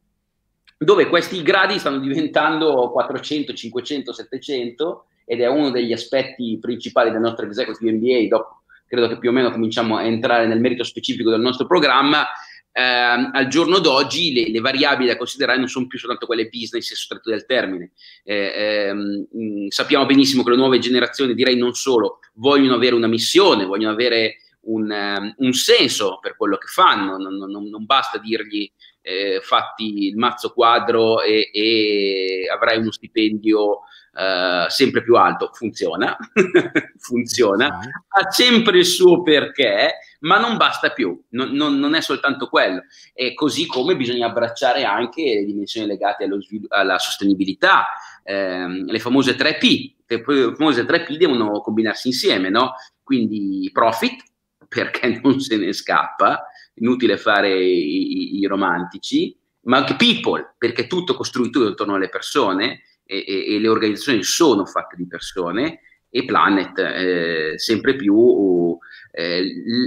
dove 0.79 1.09
questi 1.09 1.43
gradi 1.43 1.79
stanno 1.79 1.99
diventando 1.99 2.91
400, 2.93 3.53
500, 3.53 4.13
700 4.13 5.07
ed 5.25 5.41
è 5.41 5.49
uno 5.49 5.71
degli 5.71 5.93
aspetti 5.93 6.57
principali 6.61 7.11
del 7.11 7.21
nostro 7.21 7.45
executive 7.45 7.93
MBA. 7.93 8.29
Dopo 8.29 8.63
credo 8.87 9.09
che 9.09 9.19
più 9.19 9.31
o 9.31 9.33
meno 9.33 9.51
cominciamo 9.51 9.97
a 9.97 10.05
entrare 10.05 10.47
nel 10.47 10.61
merito 10.61 10.85
specifico 10.85 11.31
del 11.31 11.41
nostro 11.41 11.67
programma. 11.67 12.27
Eh, 12.71 12.81
al 12.81 13.49
giorno 13.49 13.81
d'oggi 13.81 14.33
le, 14.33 14.51
le, 14.51 14.61
variabili 14.61 15.09
da 15.09 15.17
considerare 15.17 15.59
non 15.59 15.69
sono 15.69 15.89
più 15.89 15.99
soltanto 15.99 16.27
quelle 16.27 16.49
business 16.49 16.93
e 16.93 16.95
stretto 16.95 17.29
del 17.29 17.45
termine. 17.45 17.91
Eh, 18.23 18.87
ehm, 18.87 19.69
sappiamo 19.69 20.07
benissimo 20.07 20.45
che 20.45 20.51
le 20.51 20.57
nuove 20.57 20.79
generazioni, 20.79 21.35
direi 21.35 21.57
non 21.57 21.75
solo, 21.75 22.21
vogliono 22.35 22.77
avere 22.77 22.95
una 22.95 23.09
missione, 23.09 23.65
vogliono 23.65 23.93
avere 23.93 24.37
un, 24.69 24.91
um, 24.91 25.35
un 25.39 25.53
senso 25.53 26.19
per 26.21 26.37
quello 26.37 26.57
che 26.57 26.67
fanno, 26.69 27.17
non, 27.17 27.37
non, 27.37 27.69
non 27.69 27.85
basta 27.85 28.19
dirgli 28.19 28.71
eh, 29.09 29.41
fatti 29.41 30.09
il 30.09 30.17
mazzo 30.17 30.53
quadro 30.53 31.23
e, 31.23 31.51
e 31.53 32.49
avrai 32.53 32.79
uno 32.79 32.93
stipendio 32.93 33.81
Uh, 34.19 34.69
sempre 34.69 35.05
più 35.05 35.15
alto, 35.15 35.51
funziona, 35.53 36.17
funziona, 36.99 37.69
ha 37.69 38.31
sempre 38.33 38.79
il 38.79 38.85
suo 38.85 39.23
perché, 39.23 39.99
ma 40.21 40.41
non 40.41 40.57
basta 40.57 40.91
più, 40.91 41.23
non, 41.29 41.51
non, 41.51 41.79
non, 41.79 41.95
è 41.95 42.01
soltanto 42.01 42.49
quello. 42.49 42.83
E 43.13 43.35
così 43.35 43.67
come 43.67 43.95
bisogna 43.95 44.27
abbracciare 44.27 44.83
anche 44.83 45.23
le 45.23 45.45
dimensioni 45.45 45.87
legate 45.87 46.25
allo 46.25 46.43
svilu- 46.43 46.73
alla 46.73 46.99
sostenibilità, 46.99 47.91
ehm, 48.25 48.91
le 48.91 48.99
famose 48.99 49.37
3P, 49.37 49.93
le 50.05 50.23
famose 50.57 50.83
3P 50.83 51.17
devono 51.17 51.61
combinarsi 51.61 52.09
insieme, 52.09 52.49
no? 52.49 52.73
Quindi 53.05 53.71
profit, 53.73 54.25
perché 54.67 55.21
non 55.23 55.39
se 55.39 55.57
ne 55.59 55.73
scappa, 55.73 56.45
inutile 56.81 57.17
fare 57.17 57.63
i, 57.63 58.37
i, 58.37 58.39
i 58.39 58.47
romantici, 58.47 59.37
ma 59.63 59.79
anche 59.79 59.97
people, 59.97 60.55
perché 60.57 60.87
tutto 60.87 61.15
costruito 61.15 61.67
intorno 61.67 61.95
alle 61.95 62.09
persone, 62.09 62.83
e, 63.05 63.25
e, 63.27 63.55
e, 63.55 63.59
le 63.59 63.69
organizzazioni 63.69 64.23
sono 64.23 64.67
fatte 64.67 64.95
di 64.97 65.07
persone 65.07 65.81
e 66.11 66.25
Planet 66.27 66.79
eh, 66.79 67.53
sempre 67.57 67.97
più 67.97 68.79
eh, 69.13 69.43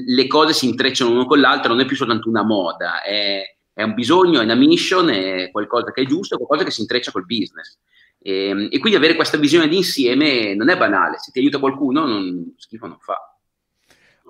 le 0.08 0.28
cose 0.28 0.54
si 0.54 0.68
intrecciano 0.68 1.12
uno 1.12 1.26
con 1.26 1.40
l'altro 1.40 1.70
non 1.70 1.82
è 1.82 1.86
più 1.86 1.96
soltanto 1.96 2.30
una 2.30 2.44
moda 2.44 3.04
è, 3.04 3.44
è, 3.74 3.82
è 3.82 3.84
un 3.84 3.94
bisogno, 3.94 4.40
è 4.40 4.44
una 4.44 4.56
mission, 4.56 5.10
è 5.10 5.50
qualcosa 5.52 5.92
che 5.92 6.02
è 6.02 6.06
giusto, 6.06 6.36
è 6.36 6.38
qualcosa 6.38 6.64
che 6.64 6.72
si 6.72 6.82
intreccia 6.82 7.12
col 7.12 7.26
business. 7.26 7.78
E, 8.20 8.48
ehm, 8.48 8.68
e 8.72 8.80
quindi 8.80 8.98
avere 8.98 9.16
questa 9.16 9.38
visione 9.38 9.68
d'insieme 9.68 10.54
non 10.54 10.70
è 10.70 10.78
banale, 10.78 11.18
se 11.18 11.32
ti 11.32 11.40
aiuta 11.40 11.60
qualcuno 11.60 12.06
non, 12.06 12.54
schifo 12.58 12.88
non 12.88 13.00
fa. 13.00 13.18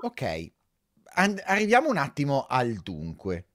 Ok, 0.03 0.51
And- 1.13 1.41
arriviamo 1.45 1.89
un 1.89 1.97
attimo 1.97 2.45
al 2.47 2.73
dunque. 2.75 3.45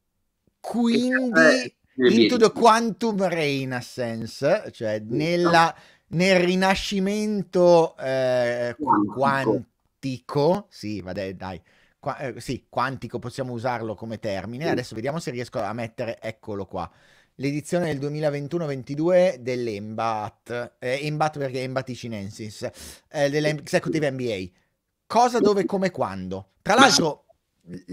Quindi, 0.61 1.41
Eh, 1.41 1.77
into 2.13 2.37
the 2.37 2.51
quantum 2.53 3.27
renaissance, 3.27 4.71
cioè 4.73 4.99
nella, 4.99 5.75
nel 6.09 6.41
rinascimento 6.41 7.97
eh, 7.97 8.77
Quantico. 9.13 10.67
sì, 10.69 11.01
vabbè, 11.01 11.35
dai, 11.35 11.61
qua- 11.99 12.19
eh, 12.19 12.41
sì, 12.41 12.67
quantico 12.69 13.19
possiamo 13.19 13.53
usarlo 13.53 13.95
come 13.95 14.19
termine. 14.19 14.69
Adesso 14.69 14.95
vediamo 14.95 15.19
se 15.19 15.31
riesco 15.31 15.61
a 15.61 15.73
mettere, 15.73 16.21
eccolo 16.21 16.67
qua, 16.67 16.91
l'edizione 17.37 17.87
del 17.87 17.99
2021-22 17.99 19.39
dell'Embat, 19.41 20.75
eh, 20.79 20.99
Embat 21.07 21.39
perché 21.39 21.63
Embat 21.63 21.89
Icinensis, 21.89 22.69
eh, 23.09 23.31
dell'Executive 23.31 24.11
MBA. 24.11 24.51
Cosa, 25.07 25.39
dove, 25.39 25.65
come, 25.65 25.91
quando. 25.91 26.51
Tra 26.63 26.75
l'altro, 26.75 27.26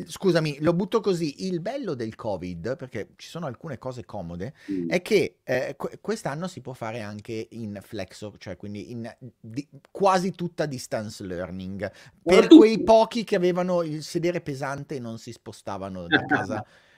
scusami, 0.05 0.57
lo 0.61 0.73
butto 0.73 0.99
così, 0.99 1.47
il 1.47 1.59
bello 1.59 1.93
del 1.95 2.15
Covid, 2.15 2.75
perché 2.75 3.09
ci 3.15 3.27
sono 3.27 3.45
alcune 3.47 3.77
cose 3.77 4.05
comode, 4.05 4.53
Mm. 4.71 4.89
è 4.89 5.01
che 5.01 5.39
eh, 5.43 5.75
que- 5.77 5.97
quest'anno 5.99 6.47
si 6.47 6.61
può 6.61 6.73
fare 6.73 7.01
anche 7.01 7.47
in 7.51 7.79
flexo, 7.81 8.33
cioè 8.37 8.55
quindi 8.55 8.91
in 8.91 9.11
di- 9.39 9.67
quasi 9.91 10.31
tutta 10.31 10.65
distance 10.65 11.23
learning, 11.23 11.91
per 12.21 12.47
quei 12.47 12.83
pochi 12.83 13.23
che 13.23 13.35
avevano 13.35 13.81
il 13.81 14.03
sedere 14.03 14.41
pesante 14.41 14.95
e 14.95 14.99
non 14.99 15.17
si 15.17 15.31
spostavano 15.31 16.07
da 16.07 16.23
casa 16.25 16.63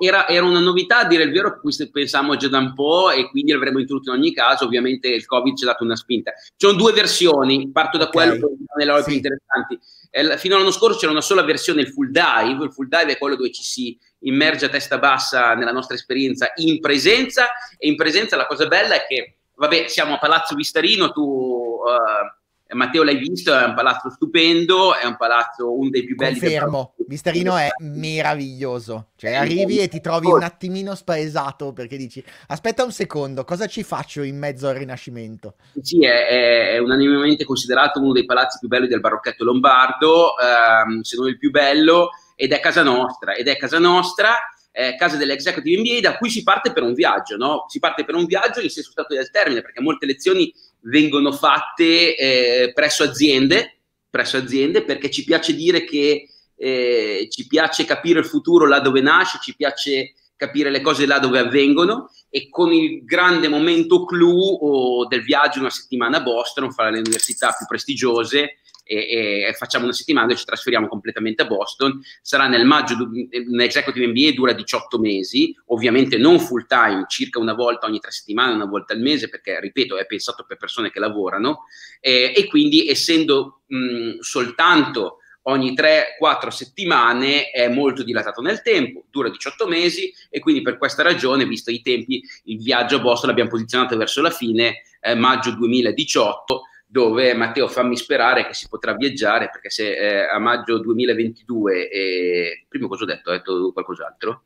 era, 0.00 0.26
era 0.28 0.44
una 0.46 0.60
novità, 0.60 1.00
a 1.00 1.06
dire 1.06 1.24
il 1.24 1.32
vero, 1.32 1.60
cui 1.60 1.74
pensavamo 1.90 2.36
già 2.36 2.48
da 2.48 2.58
un 2.58 2.72
po' 2.74 3.10
e 3.10 3.28
quindi 3.28 3.52
l'avremmo 3.52 3.78
introdotto 3.78 4.12
in 4.12 4.18
ogni 4.18 4.32
caso. 4.32 4.64
Ovviamente 4.64 5.08
il 5.08 5.26
Covid 5.26 5.56
ci 5.56 5.64
ha 5.64 5.68
dato 5.68 5.84
una 5.84 5.96
spinta. 5.96 6.32
Ci 6.32 6.66
sono 6.66 6.76
due 6.76 6.92
versioni, 6.92 7.70
parto 7.70 7.98
da 7.98 8.04
Ok, 8.04 8.10
quello 8.12 8.32
che 8.32 8.38
sono 8.38 8.56
le 8.74 8.84
robe 8.84 9.00
sì. 9.00 9.06
più 9.06 9.14
interessanti. 9.16 9.78
Eh, 10.10 10.38
fino 10.38 10.54
all'anno 10.56 10.70
scorso 10.70 10.98
c'era 10.98 11.12
una 11.12 11.20
sola 11.20 11.42
versione, 11.42 11.82
il 11.82 11.88
full 11.88 12.10
dive. 12.10 12.64
Il 12.64 12.72
full 12.72 12.88
dive 12.88 13.12
è 13.12 13.18
quello 13.18 13.36
dove 13.36 13.52
ci 13.52 13.62
si 13.62 13.98
immerge 14.20 14.66
a 14.66 14.68
testa 14.70 14.98
bassa 14.98 15.54
nella 15.54 15.72
nostra 15.72 15.94
esperienza 15.94 16.52
in 16.56 16.80
presenza. 16.80 17.48
E 17.76 17.88
in 17.88 17.96
presenza 17.96 18.36
la 18.36 18.46
cosa 18.46 18.66
bella 18.66 18.94
è 18.94 19.06
che, 19.06 19.36
vabbè, 19.54 19.86
siamo 19.88 20.14
a 20.14 20.18
Palazzo 20.18 20.54
Vistarino, 20.54 21.12
tu. 21.12 21.80
eh, 21.86 22.38
Matteo 22.72 23.02
l'hai 23.02 23.16
visto, 23.16 23.56
è 23.56 23.64
un 23.64 23.74
palazzo 23.74 24.10
stupendo, 24.10 24.96
è 24.96 25.04
un 25.04 25.16
palazzo 25.16 25.76
uno 25.76 25.90
dei 25.90 26.04
più 26.04 26.14
belli 26.14 26.38
del 26.38 26.50
Confermo, 26.50 26.94
Vistarino 27.06 27.56
è 27.56 27.68
meraviglioso. 27.78 29.08
Cioè, 29.16 29.34
arrivi 29.34 29.78
e 29.78 29.88
ti 29.88 30.00
trovi 30.00 30.26
un 30.26 30.42
attimino 30.42 30.94
spaesato 30.94 31.72
perché 31.72 31.96
dici: 31.96 32.22
Aspetta 32.48 32.84
un 32.84 32.92
secondo, 32.92 33.44
cosa 33.44 33.66
ci 33.66 33.82
faccio 33.82 34.22
in 34.22 34.38
mezzo 34.38 34.68
al 34.68 34.76
Rinascimento? 34.76 35.56
Sì, 35.82 36.04
è, 36.04 36.74
è- 36.74 36.78
unanimemente 36.78 37.44
considerato 37.44 38.00
uno 38.00 38.12
dei 38.12 38.24
palazzi 38.24 38.58
più 38.58 38.68
belli 38.68 38.86
del 38.86 39.00
barocchetto 39.00 39.44
lombardo, 39.44 40.34
ehm, 40.38 41.00
se 41.00 41.16
non 41.16 41.28
il 41.28 41.38
più 41.38 41.50
bello, 41.50 42.10
ed 42.36 42.52
è 42.52 42.60
casa 42.60 42.82
nostra, 42.82 43.34
ed 43.34 43.48
è 43.48 43.56
casa 43.56 43.78
nostra, 43.78 44.36
è 44.70 44.94
casa 44.96 45.16
dell'Executive 45.16 45.80
MBA, 45.80 46.00
da 46.00 46.16
cui 46.16 46.30
si 46.30 46.42
parte 46.42 46.72
per 46.72 46.82
un 46.82 46.94
viaggio, 46.94 47.36
no? 47.36 47.66
Si 47.68 47.78
parte 47.78 48.04
per 48.04 48.14
un 48.14 48.24
viaggio 48.24 48.60
in 48.60 48.70
senso 48.70 48.92
stato 48.92 49.14
del 49.14 49.30
termine, 49.30 49.62
perché 49.62 49.80
molte 49.80 50.06
lezioni 50.06 50.52
vengono 50.82 51.32
fatte 51.32 52.16
eh, 52.16 52.72
presso 52.72 53.02
aziende, 53.02 53.78
presso 54.08 54.36
aziende, 54.36 54.82
perché 54.82 55.10
ci 55.10 55.24
piace 55.24 55.54
dire 55.54 55.84
che 55.84 56.28
eh, 56.56 57.28
ci 57.30 57.46
piace 57.46 57.84
capire 57.84 58.20
il 58.20 58.26
futuro 58.26 58.66
là 58.66 58.80
dove 58.80 59.00
nasce, 59.00 59.38
ci 59.42 59.54
piace 59.56 60.14
capire 60.36 60.70
le 60.70 60.80
cose 60.80 61.06
là 61.06 61.18
dove 61.18 61.38
avvengono 61.38 62.10
e 62.30 62.48
con 62.48 62.72
il 62.72 63.04
grande 63.04 63.48
momento 63.48 64.04
clou 64.04 64.58
oh, 64.60 65.06
del 65.06 65.22
viaggio 65.22 65.60
una 65.60 65.70
settimana 65.70 66.18
a 66.18 66.22
Boston, 66.22 66.72
fare 66.72 66.92
le 66.92 67.00
università 67.00 67.54
più 67.56 67.66
prestigiose 67.66 68.59
e, 68.90 69.44
e 69.48 69.52
facciamo 69.52 69.84
una 69.84 69.92
settimana 69.92 70.32
e 70.32 70.36
ci 70.36 70.44
trasferiamo 70.44 70.88
completamente 70.88 71.42
a 71.42 71.46
Boston. 71.46 72.00
Sarà 72.20 72.48
nel 72.48 72.64
maggio, 72.64 72.96
un 72.96 73.60
executive 73.60 74.08
MBA 74.08 74.32
dura 74.32 74.52
18 74.52 74.98
mesi, 74.98 75.54
ovviamente 75.66 76.18
non 76.18 76.40
full 76.40 76.66
time, 76.66 77.04
circa 77.06 77.38
una 77.38 77.54
volta 77.54 77.86
ogni 77.86 78.00
tre 78.00 78.10
settimane, 78.10 78.54
una 78.54 78.64
volta 78.64 78.92
al 78.92 79.00
mese, 79.00 79.28
perché 79.28 79.60
ripeto, 79.60 79.96
è 79.96 80.06
pensato 80.06 80.44
per 80.46 80.56
persone 80.56 80.90
che 80.90 80.98
lavorano. 80.98 81.66
Eh, 82.00 82.32
e 82.34 82.46
quindi 82.46 82.88
essendo 82.88 83.60
mh, 83.66 84.18
soltanto 84.20 85.18
ogni 85.42 85.72
3-4 85.72 86.48
settimane 86.48 87.50
è 87.50 87.68
molto 87.68 88.02
dilatato 88.02 88.42
nel 88.42 88.60
tempo, 88.60 89.04
dura 89.08 89.28
18 89.28 89.68
mesi. 89.68 90.12
E 90.28 90.40
quindi 90.40 90.62
per 90.62 90.78
questa 90.78 91.02
ragione, 91.02 91.46
visto 91.46 91.70
i 91.70 91.80
tempi, 91.80 92.22
il 92.44 92.60
viaggio 92.60 92.96
a 92.96 93.00
Boston 93.00 93.28
l'abbiamo 93.28 93.50
posizionato 93.50 93.96
verso 93.96 94.20
la 94.20 94.30
fine, 94.30 94.82
eh, 95.00 95.14
maggio 95.14 95.52
2018, 95.52 96.62
dove 96.90 97.34
Matteo 97.34 97.68
fammi 97.68 97.96
sperare 97.96 98.44
che 98.46 98.52
si 98.52 98.66
potrà 98.68 98.94
viaggiare, 98.94 99.48
perché 99.48 99.70
se 99.70 99.96
eh, 99.96 100.28
a 100.28 100.40
maggio 100.40 100.80
2022, 100.80 101.88
e... 101.88 102.64
prima 102.68 102.88
cosa 102.88 103.04
ho 103.04 103.06
detto? 103.06 103.30
Ho 103.30 103.32
detto 103.32 103.72
qualcos'altro? 103.72 104.42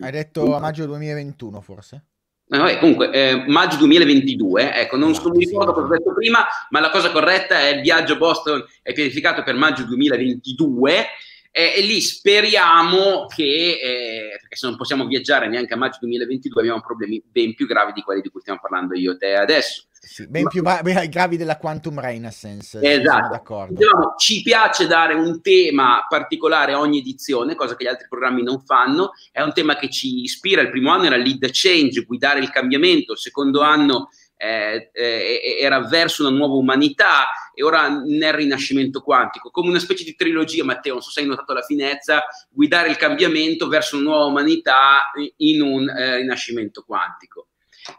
Hai 0.00 0.12
detto 0.12 0.54
a 0.54 0.60
maggio 0.60 0.86
2021 0.86 1.60
forse? 1.60 2.04
Eh, 2.48 2.56
vabbè, 2.56 2.78
comunque, 2.78 3.10
eh, 3.10 3.44
maggio 3.48 3.78
2022, 3.78 4.74
ecco, 4.74 4.96
non 4.96 5.12
so, 5.12 5.28
mi 5.30 5.44
ricordo 5.44 5.72
cosa 5.72 5.86
ho 5.86 5.90
detto 5.90 6.14
prima, 6.14 6.46
ma 6.70 6.78
la 6.78 6.90
cosa 6.90 7.10
corretta 7.10 7.58
è 7.58 7.74
il 7.74 7.80
viaggio 7.80 8.16
Boston 8.16 8.64
è 8.80 8.92
pianificato 8.92 9.42
per 9.42 9.56
maggio 9.56 9.84
2022 9.84 11.06
eh, 11.50 11.74
e 11.76 11.80
lì 11.80 12.00
speriamo 12.00 13.26
che, 13.26 13.80
eh, 13.82 14.36
perché 14.38 14.54
se 14.54 14.68
non 14.68 14.76
possiamo 14.76 15.04
viaggiare 15.06 15.48
neanche 15.48 15.74
a 15.74 15.76
maggio 15.76 15.98
2022 16.02 16.60
abbiamo 16.60 16.80
problemi 16.80 17.20
ben 17.26 17.54
più 17.54 17.66
gravi 17.66 17.92
di 17.92 18.02
quelli 18.02 18.20
di 18.20 18.28
cui 18.28 18.40
stiamo 18.40 18.60
parlando 18.62 18.94
io 18.94 19.12
e 19.12 19.16
te 19.16 19.34
adesso. 19.34 19.87
Sì, 20.08 20.26
ben 20.26 20.44
Ma- 20.44 20.48
più 20.48 20.62
ben 20.62 21.10
gravi 21.10 21.36
della 21.36 21.58
Quantum 21.58 22.00
Renaissance. 22.00 22.80
Esatto. 22.80 23.28
d'accordo. 23.28 23.74
Dicevamo, 23.74 24.14
ci 24.16 24.40
piace 24.40 24.86
dare 24.86 25.12
un 25.12 25.42
tema 25.42 26.06
particolare 26.08 26.72
a 26.72 26.80
ogni 26.80 27.00
edizione, 27.00 27.54
cosa 27.54 27.76
che 27.76 27.84
gli 27.84 27.88
altri 27.88 28.08
programmi 28.08 28.42
non 28.42 28.58
fanno. 28.64 29.10
È 29.30 29.42
un 29.42 29.52
tema 29.52 29.76
che 29.76 29.90
ci 29.90 30.22
ispira. 30.22 30.62
Il 30.62 30.70
primo 30.70 30.90
anno 30.90 31.04
era 31.04 31.16
lead 31.16 31.40
the 31.40 31.50
change, 31.52 32.04
guidare 32.04 32.40
il 32.40 32.50
cambiamento. 32.50 33.12
Il 33.12 33.18
secondo 33.18 33.60
anno 33.60 34.08
eh, 34.38 34.88
eh, 34.94 35.56
era 35.60 35.86
verso 35.86 36.26
una 36.26 36.34
nuova 36.34 36.54
umanità 36.54 37.26
e 37.52 37.62
ora 37.62 37.88
nel 37.88 38.32
rinascimento 38.32 39.02
quantico, 39.02 39.50
come 39.50 39.68
una 39.68 39.78
specie 39.78 40.04
di 40.04 40.14
trilogia, 40.14 40.64
Matteo, 40.64 40.94
non 40.94 41.02
so 41.02 41.10
se 41.10 41.20
hai 41.20 41.26
notato 41.26 41.52
la 41.52 41.62
finezza, 41.62 42.22
guidare 42.48 42.88
il 42.88 42.96
cambiamento 42.96 43.68
verso 43.68 43.96
una 43.96 44.08
nuova 44.08 44.24
umanità 44.24 45.10
in 45.38 45.60
un 45.60 45.88
eh, 45.90 46.16
rinascimento 46.16 46.82
quantico. 46.86 47.47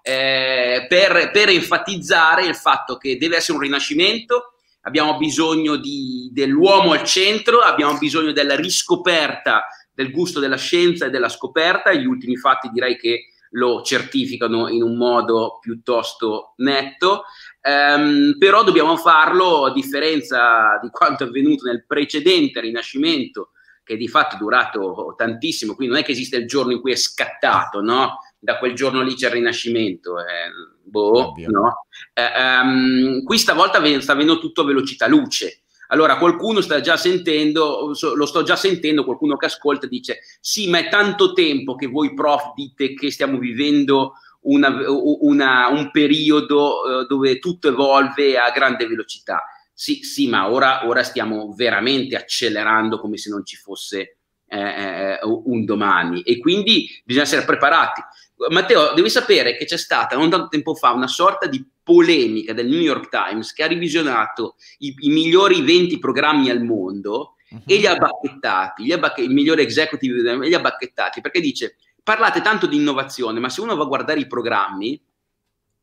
Eh, 0.02 0.86
per, 0.88 1.32
per 1.32 1.50
enfatizzare 1.50 2.46
il 2.46 2.56
fatto 2.56 2.98
che 2.98 3.18
deve 3.18 3.38
essere 3.38 3.58
un 3.58 3.64
rinascimento, 3.64 4.54
abbiamo 4.82 5.18
bisogno 5.18 5.76
di, 5.76 6.30
dell'uomo 6.32 6.92
al 6.92 7.04
centro, 7.04 7.60
abbiamo 7.60 7.98
bisogno 7.98 8.32
della 8.32 8.56
riscoperta 8.56 9.66
del 10.00 10.12
gusto 10.12 10.40
della 10.40 10.56
scienza 10.56 11.06
e 11.06 11.10
della 11.10 11.28
scoperta, 11.28 11.92
gli 11.92 12.06
ultimi 12.06 12.38
fatti 12.38 12.70
direi 12.70 12.98
che 12.98 13.34
lo 13.52 13.82
certificano 13.82 14.70
in 14.70 14.82
un 14.82 14.96
modo 14.96 15.58
piuttosto 15.60 16.54
netto, 16.58 17.24
ehm, 17.62 18.38
però 18.38 18.64
dobbiamo 18.64 18.96
farlo 18.96 19.66
a 19.66 19.74
differenza 19.74 20.80
di 20.82 20.90
quanto 20.90 21.26
avvenuto 21.26 21.66
nel 21.66 21.86
precedente 21.86 22.62
rinascimento, 22.62 23.52
che 23.84 23.98
di 23.98 24.08
fatto 24.08 24.36
è 24.36 24.38
durato 24.38 25.16
tantissimo, 25.18 25.76
quindi 25.76 25.94
non 25.94 26.04
è 26.04 26.06
che 26.06 26.12
esiste 26.14 26.38
il 26.38 26.48
giorno 26.48 26.72
in 26.72 26.80
cui 26.80 26.92
è 26.92 26.96
scattato, 26.96 27.82
no? 27.82 28.20
Da 28.42 28.58
quel 28.58 28.74
giorno 28.74 29.02
lì 29.02 29.16
c'è 29.16 29.28
il 29.28 29.34
rinascimento, 29.34 30.18
eh, 30.20 30.24
boh, 30.84 31.34
no? 31.52 31.86
Eh, 32.14 32.24
ehm, 32.24 33.24
qui 33.24 33.38
stavolta 33.38 33.80
sta 34.00 34.14
avvenendo 34.14 34.40
tutto 34.40 34.62
a 34.62 34.66
velocità 34.66 35.08
luce. 35.08 35.64
Allora 35.92 36.18
qualcuno 36.18 36.62
sta 36.62 36.80
già 36.82 36.96
sentendo, 36.98 37.94
lo 38.16 38.26
sto 38.26 38.44
già 38.44 38.56
sentendo, 38.56 39.04
qualcuno 39.04 39.36
che 39.38 39.48
ascolta 39.48 39.88
dice 39.88 40.20
sì, 40.40 40.70
ma 40.70 40.78
è 40.78 40.88
tanto 40.88 41.34
tempo 41.34 41.76
che 41.76 41.88
voi 41.88 42.14
prof 42.14 42.54
dite 42.54 42.94
che 42.94 43.10
stiamo 43.12 43.40
vivendo 43.40 44.14
una- 44.42 44.84
una- 44.88 45.68
un 45.70 45.90
periodo 45.92 47.02
eh, 47.02 47.06
dove 47.08 47.40
tutto 47.40 47.68
evolve 47.70 48.38
a 48.38 48.52
grande 48.52 48.86
velocità. 48.88 49.44
Sì, 49.74 50.04
sì, 50.04 50.30
ma 50.30 50.50
ora, 50.50 50.88
ora 50.88 51.04
stiamo 51.04 51.54
veramente 51.56 52.16
accelerando 52.16 53.00
come 53.00 53.18
se 53.18 53.30
non 53.32 53.44
ci 53.46 53.56
fosse 53.56 54.18
eh, 54.52 54.60
eh, 54.60 55.20
un 55.24 55.64
domani 55.64 56.22
e 56.24 56.40
quindi 56.40 56.88
bisogna 57.04 57.26
essere 57.26 57.46
preparati. 57.46 58.02
Matteo, 58.50 58.94
devi 58.94 59.10
sapere 59.10 59.58
che 59.58 59.66
c'è 59.66 59.78
stata 59.78 60.16
non 60.16 60.30
tanto 60.30 60.48
tempo 60.48 60.74
fa 60.76 60.92
una 60.92 61.08
sorta 61.08 61.48
di 61.48 61.66
polemica 61.84 62.54
del 62.54 62.68
New 62.68 62.80
York 62.80 63.10
Times 63.10 63.52
che 63.54 63.64
ha 63.64 63.68
revisionato 63.68 64.56
i, 64.80 64.94
i 65.00 65.10
migliori 65.10 65.62
20 65.62 66.00
programmi 66.00 66.50
al 66.50 66.64
mondo 66.64 67.34
Mhm. 67.52 67.62
e 67.66 67.78
li 67.78 67.88
ha 67.88 67.96
bacchettati, 67.96 68.84
li 68.84 68.92
ha 68.92 69.00
bacche- 69.00 69.22
il 69.24 69.32
migliore 69.32 69.64
executive 69.64 70.38
li 70.48 70.54
ha 70.54 70.60
bacchettati 70.60 71.20
perché 71.20 71.40
dice 71.40 71.78
parlate 72.04 72.42
tanto 72.42 72.68
di 72.68 72.76
innovazione, 72.76 73.40
ma 73.40 73.50
se 73.50 73.62
uno 73.62 73.76
va 73.76 73.84
a 73.84 73.88
guardare 73.88 74.20
i 74.20 74.28
programmi, 74.28 75.02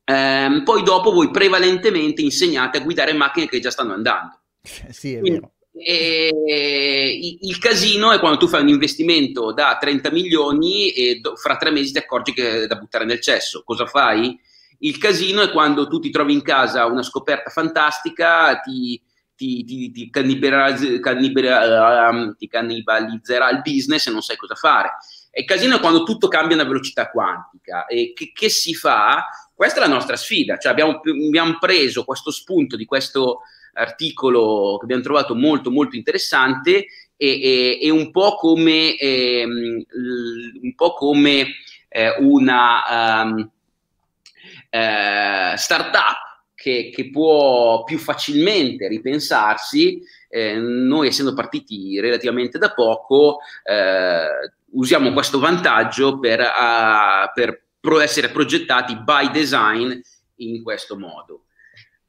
ehm, 0.05 0.63
poi 0.63 0.83
dopo 0.85 1.11
voi 1.11 1.31
prevalentemente 1.31 2.23
insegnate 2.23 2.79
a 2.79 2.83
guidare 2.83 3.13
macchine 3.13 3.49
che 3.49 3.59
già 3.59 3.71
stanno 3.71 3.95
andando. 3.95 4.39
Sì, 4.91 5.15
è 5.15 5.19
Quindi, 5.19 5.41
vero. 5.41 5.53
E 5.79 7.39
il 7.41 7.59
casino 7.59 8.13
è 8.13 8.19
quando 8.19 8.39
tu 8.39 8.49
fai 8.49 8.63
un 8.63 8.69
investimento 8.69 9.53
da 9.53 9.77
30 9.79 10.11
milioni 10.11 10.91
e 10.91 11.21
fra 11.35 11.57
tre 11.57 11.71
mesi 11.71 11.93
ti 11.93 11.99
accorgi 11.99 12.33
che 12.33 12.63
è 12.63 12.67
da 12.67 12.77
buttare 12.77 13.05
nel 13.05 13.21
cesso. 13.21 13.63
Cosa 13.65 13.87
fai? 13.87 14.39
Il 14.81 14.99
casino 14.99 15.43
è 15.43 15.51
quando 15.51 15.89
tu 15.89 15.99
ti 15.99 16.11
trovi 16.11 16.33
in 16.33 16.43
casa 16.43 16.87
una 16.87 17.03
scoperta 17.03 17.51
fantastica, 17.51 18.61
ti, 18.61 19.01
ti, 19.35 19.65
ti, 19.65 19.91
ti, 19.91 20.09
ti 20.09 21.01
cannibalizzerà 22.49 23.51
il 23.51 23.63
business 23.63 24.07
e 24.07 24.11
non 24.11 24.23
sai 24.23 24.37
cosa 24.37 24.55
fare. 24.55 24.97
E 25.31 25.41
il 25.41 25.47
casino 25.47 25.77
è 25.77 25.81
quando 25.81 26.03
tutto 26.03 26.29
cambia 26.29 26.57
a 26.57 26.61
una 26.61 26.69
velocità 26.69 27.11
quantica. 27.11 27.87
E 27.87 28.13
che, 28.15 28.33
che 28.35 28.49
si 28.49 28.75
fa? 28.75 29.27
Questa 29.55 29.79
è 29.79 29.87
la 29.87 29.93
nostra 29.93 30.17
sfida. 30.17 30.57
Cioè 30.57 30.73
abbiamo, 30.73 31.01
abbiamo 31.27 31.59
preso 31.59 32.05
questo 32.05 32.31
spunto 32.31 32.77
di 32.77 32.87
questo 32.87 33.41
articolo 33.77 34.77
che 34.79 34.85
abbiamo 34.85 35.03
trovato 35.03 35.35
molto 35.35 35.71
molto 35.71 35.97
interessante 35.97 36.87
e, 37.17 37.41
e, 37.41 37.79
e 37.81 37.91
un 37.91 38.11
po' 38.11 38.37
come, 38.37 38.97
eh, 38.97 39.45
un 39.45 40.75
po 40.75 40.93
come 40.95 41.47
eh, 41.89 42.15
una 42.19 43.23
um, 43.23 43.51
eh, 44.71 45.55
startup 45.57 46.25
che, 46.55 46.91
che, 46.93 47.11
può 47.11 47.85
più 47.85 47.99
facilmente 47.99 48.89
ripensarsi. 48.89 50.03
Eh, 50.29 50.57
noi 50.57 51.09
essendo 51.09 51.35
partiti 51.35 51.99
relativamente 52.01 52.59
da 52.59 52.73
poco 52.73 53.39
eh, 53.63 54.27
usiamo 54.73 55.13
questo 55.13 55.39
vantaggio 55.39 56.19
per, 56.19 56.41
uh, 56.41 57.31
per 57.33 57.63
pro 57.81 58.01
essere 58.01 58.31
progettati 58.31 58.97
by 58.97 59.31
design 59.31 59.93
in 60.37 60.63
questo 60.63 60.99
modo. 60.99 61.46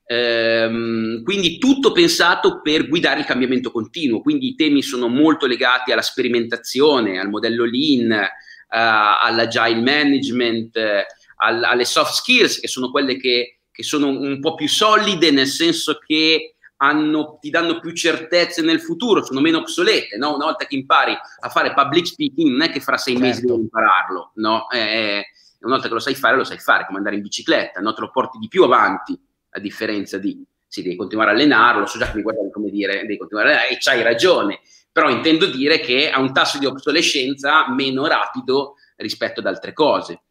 Ehm, 0.09 1.21
quindi 1.21 1.57
tutto 1.57 1.91
pensato 1.91 2.61
per 2.61 2.87
guidare 2.87 3.19
il 3.19 3.25
cambiamento 3.25 3.71
continuo, 3.71 4.21
quindi 4.21 4.47
i 4.47 4.55
temi 4.55 4.81
sono 4.81 5.09
molto 5.09 5.45
legati 5.45 5.91
alla 5.91 6.01
sperimentazione, 6.01 7.19
al 7.19 7.29
modello 7.29 7.65
lean, 7.65 8.11
uh, 8.11 8.25
all'agile 8.69 9.81
management, 9.81 10.75
uh, 10.77 11.43
al, 11.43 11.61
alle 11.61 11.83
soft 11.83 12.13
skills 12.13 12.61
che 12.61 12.69
sono 12.69 12.89
quelle 12.89 13.17
che, 13.17 13.59
che, 13.69 13.83
sono 13.83 14.07
un 14.07 14.39
po' 14.39 14.55
più 14.55 14.69
solide 14.69 15.29
nel 15.29 15.47
senso 15.47 15.99
che 16.05 16.55
hanno, 16.77 17.37
ti 17.41 17.49
danno 17.49 17.81
più 17.81 17.91
certezze 17.91 18.61
nel 18.61 18.79
futuro, 18.79 19.25
sono 19.25 19.41
meno 19.41 19.57
obsolete, 19.57 20.15
no? 20.15 20.35
una 20.35 20.45
volta 20.45 20.65
che 20.65 20.75
impari 20.75 21.11
a 21.11 21.49
fare 21.49 21.73
public 21.73 22.07
speaking 22.07 22.49
non 22.51 22.61
è 22.61 22.69
che 22.69 22.79
fra 22.79 22.95
sei 22.95 23.15
certo. 23.15 23.27
mesi 23.27 23.45
devi 23.45 23.59
impararlo, 23.59 24.31
no? 24.35 24.69
Eh, 24.69 25.25
una 25.59 25.73
volta 25.73 25.89
che 25.89 25.93
lo 25.95 25.99
sai 25.99 26.15
fare 26.15 26.37
lo 26.37 26.45
sai 26.45 26.59
fare, 26.59 26.85
come 26.85 26.99
andare 26.99 27.15
in 27.15 27.23
bicicletta, 27.23 27.81
no? 27.81 27.93
te 27.93 28.01
lo 28.01 28.11
porti 28.11 28.37
di 28.37 28.47
più 28.47 28.63
avanti 28.63 29.19
a 29.49 29.59
differenza 29.59 30.17
di 30.17 30.43
sì, 30.67 30.81
devi 30.81 30.95
continuare 30.95 31.31
a 31.31 31.33
allenarlo, 31.33 31.85
so 31.85 31.97
già 31.97 32.09
che 32.09 32.17
mi 32.17 32.21
guardano 32.21 32.49
come 32.49 32.69
dire, 32.69 33.01
devi 33.01 33.17
continuare 33.17 33.49
a 33.49 33.51
allenare 33.53 33.73
e 33.73 33.77
c'hai 33.79 34.01
ragione, 34.03 34.59
però 34.91 35.09
intendo 35.09 35.45
dire 35.45 35.79
che 35.79 36.09
ha 36.09 36.19
un 36.19 36.33
tasso 36.33 36.59
di 36.59 36.65
obsolescenza 36.65 37.69
meno 37.69 38.05
rapido 38.05 38.75
rispetto 38.97 39.39
ad 39.39 39.45
altre 39.45 39.73
cose. 39.73 40.23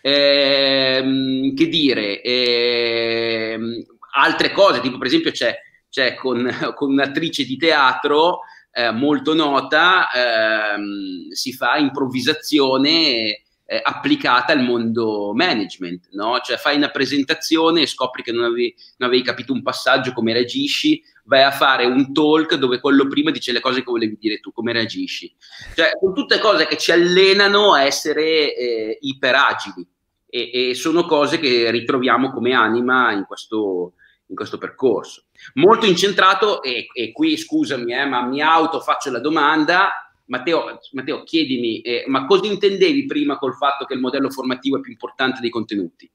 Ehm, 0.00 1.54
che 1.54 1.68
dire, 1.68 2.20
ehm, 2.20 3.82
altre 4.16 4.52
cose, 4.52 4.80
tipo 4.80 4.98
per 4.98 5.06
esempio 5.06 5.30
c'è, 5.30 5.56
c'è 5.88 6.14
con, 6.14 6.48
con 6.74 6.90
un'attrice 6.90 7.44
di 7.44 7.56
teatro 7.56 8.40
eh, 8.72 8.90
molto 8.90 9.34
nota, 9.34 10.10
ehm, 10.10 11.30
si 11.30 11.52
fa 11.52 11.76
improvvisazione 11.76 13.42
eh, 13.70 13.82
applicata 13.82 14.54
al 14.54 14.62
mondo 14.62 15.34
management, 15.34 16.08
no? 16.12 16.40
Cioè 16.42 16.56
fai 16.56 16.76
una 16.76 16.88
presentazione 16.88 17.82
e 17.82 17.86
scopri 17.86 18.22
che 18.22 18.32
non 18.32 18.44
avevi, 18.44 18.74
non 18.96 19.10
avevi, 19.10 19.22
capito 19.22 19.52
un 19.52 19.62
passaggio, 19.62 20.14
come 20.14 20.32
reagisci, 20.32 21.02
vai 21.24 21.42
a 21.42 21.50
fare 21.50 21.84
un 21.84 22.14
talk 22.14 22.54
dove 22.54 22.80
quello 22.80 23.06
prima 23.08 23.30
dice 23.30 23.52
le 23.52 23.60
cose 23.60 23.80
che 23.80 23.90
volevi 23.90 24.16
dire 24.18 24.40
tu, 24.40 24.52
come 24.52 24.72
reagisci. 24.72 25.30
Cioè, 25.74 25.90
sono 26.00 26.14
tutte 26.14 26.38
cose 26.38 26.66
che 26.66 26.78
ci 26.78 26.92
allenano 26.92 27.74
a 27.74 27.82
essere 27.82 28.56
eh, 28.56 28.98
iperagili 29.02 29.86
e, 30.26 30.70
e 30.70 30.74
sono 30.74 31.04
cose 31.04 31.38
che 31.38 31.70
ritroviamo 31.70 32.30
come 32.32 32.54
anima 32.54 33.12
in 33.12 33.26
questo, 33.26 33.96
in 34.28 34.34
questo 34.34 34.56
percorso. 34.56 35.24
Molto 35.56 35.84
incentrato, 35.84 36.62
e, 36.62 36.86
e 36.90 37.12
qui 37.12 37.36
scusami, 37.36 37.92
eh, 37.92 38.06
ma 38.06 38.22
mi 38.22 38.40
auto 38.40 38.80
faccio 38.80 39.10
la 39.10 39.20
domanda, 39.20 39.90
Matteo, 40.28 40.78
Matteo 40.92 41.22
chiedimi, 41.24 41.80
eh, 41.80 42.04
ma 42.06 42.26
cosa 42.26 42.46
intendevi 42.46 43.06
prima 43.06 43.38
col 43.38 43.54
fatto 43.54 43.84
che 43.84 43.94
il 43.94 44.00
modello 44.00 44.30
formativo 44.30 44.78
è 44.78 44.80
più 44.80 44.92
importante 44.92 45.40
dei 45.40 45.50
contenuti? 45.50 46.10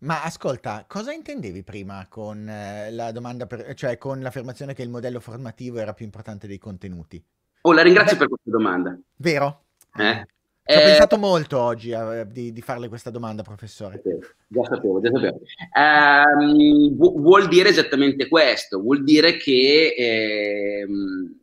Ma 0.00 0.22
ascolta, 0.22 0.86
cosa 0.88 1.12
intendevi 1.12 1.62
prima 1.62 2.06
con 2.08 2.48
eh, 2.48 2.90
la 2.90 3.12
domanda, 3.12 3.46
per, 3.46 3.74
cioè 3.74 3.98
con 3.98 4.20
l'affermazione 4.20 4.72
che 4.72 4.82
il 4.82 4.88
modello 4.88 5.20
formativo 5.20 5.78
era 5.78 5.92
più 5.92 6.06
importante 6.06 6.46
dei 6.46 6.58
contenuti? 6.58 7.22
Oh, 7.62 7.72
la 7.72 7.82
ringrazio 7.82 8.14
Beh, 8.14 8.18
per 8.18 8.28
questa 8.28 8.50
domanda. 8.50 8.98
Vero? 9.16 9.64
Eh? 9.94 10.26
Ci 10.62 10.76
ho 10.76 10.80
eh, 10.80 10.84
pensato 10.84 11.18
molto 11.18 11.58
oggi 11.58 11.92
a, 11.92 12.24
di, 12.24 12.52
di, 12.52 12.62
farle 12.62 12.88
questa 12.88 13.10
domanda, 13.10 13.42
professore. 13.42 14.00
Già 14.46 14.64
sapevo, 14.64 15.00
già 15.00 15.10
sapevo. 15.12 15.40
Um, 15.74 16.96
vuol 16.96 17.48
dire 17.48 17.68
esattamente 17.68 18.28
questo, 18.28 18.80
vuol 18.80 19.02
dire 19.02 19.36
che 19.36 19.94
ehm, 19.98 21.39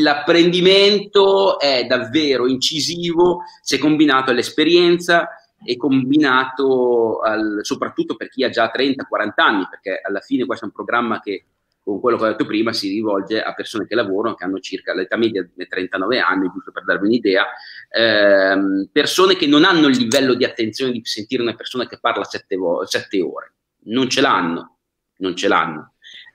l'apprendimento 0.00 1.58
è 1.58 1.86
davvero 1.86 2.46
incisivo 2.46 3.42
se 3.62 3.78
combinato 3.78 4.30
all'esperienza 4.30 5.28
e 5.64 5.76
combinato 5.76 7.20
al, 7.20 7.60
soprattutto 7.62 8.16
per 8.16 8.28
chi 8.28 8.44
ha 8.44 8.50
già 8.50 8.70
30-40 8.74 9.30
anni, 9.36 9.66
perché 9.68 10.00
alla 10.02 10.20
fine 10.20 10.44
questo 10.44 10.64
è 10.64 10.68
un 10.68 10.74
programma 10.74 11.20
che, 11.20 11.46
con 11.82 12.00
quello 12.00 12.18
che 12.18 12.24
ho 12.24 12.28
detto 12.28 12.44
prima, 12.44 12.72
si 12.72 12.90
rivolge 12.90 13.42
a 13.42 13.54
persone 13.54 13.86
che 13.86 13.94
lavorano, 13.94 14.34
che 14.34 14.44
hanno 14.44 14.58
circa 14.58 14.94
l'età 14.94 15.16
media 15.16 15.42
di 15.42 15.66
39 15.66 16.18
anni, 16.18 16.50
giusto 16.52 16.70
per 16.70 16.84
darvi 16.84 17.06
un'idea, 17.06 17.46
ehm, 17.88 18.88
persone 18.92 19.36
che 19.36 19.46
non 19.46 19.64
hanno 19.64 19.88
il 19.88 19.96
livello 19.96 20.34
di 20.34 20.44
attenzione 20.44 20.92
di 20.92 21.00
sentire 21.04 21.42
una 21.42 21.54
persona 21.54 21.86
che 21.86 21.98
parla 21.98 22.24
7 22.24 22.56
ore, 22.56 23.54
non 23.84 24.08
ce 24.08 24.20
l'hanno, 24.20 24.78
non 25.18 25.34
ce 25.34 25.48
l'hanno. 25.48 25.93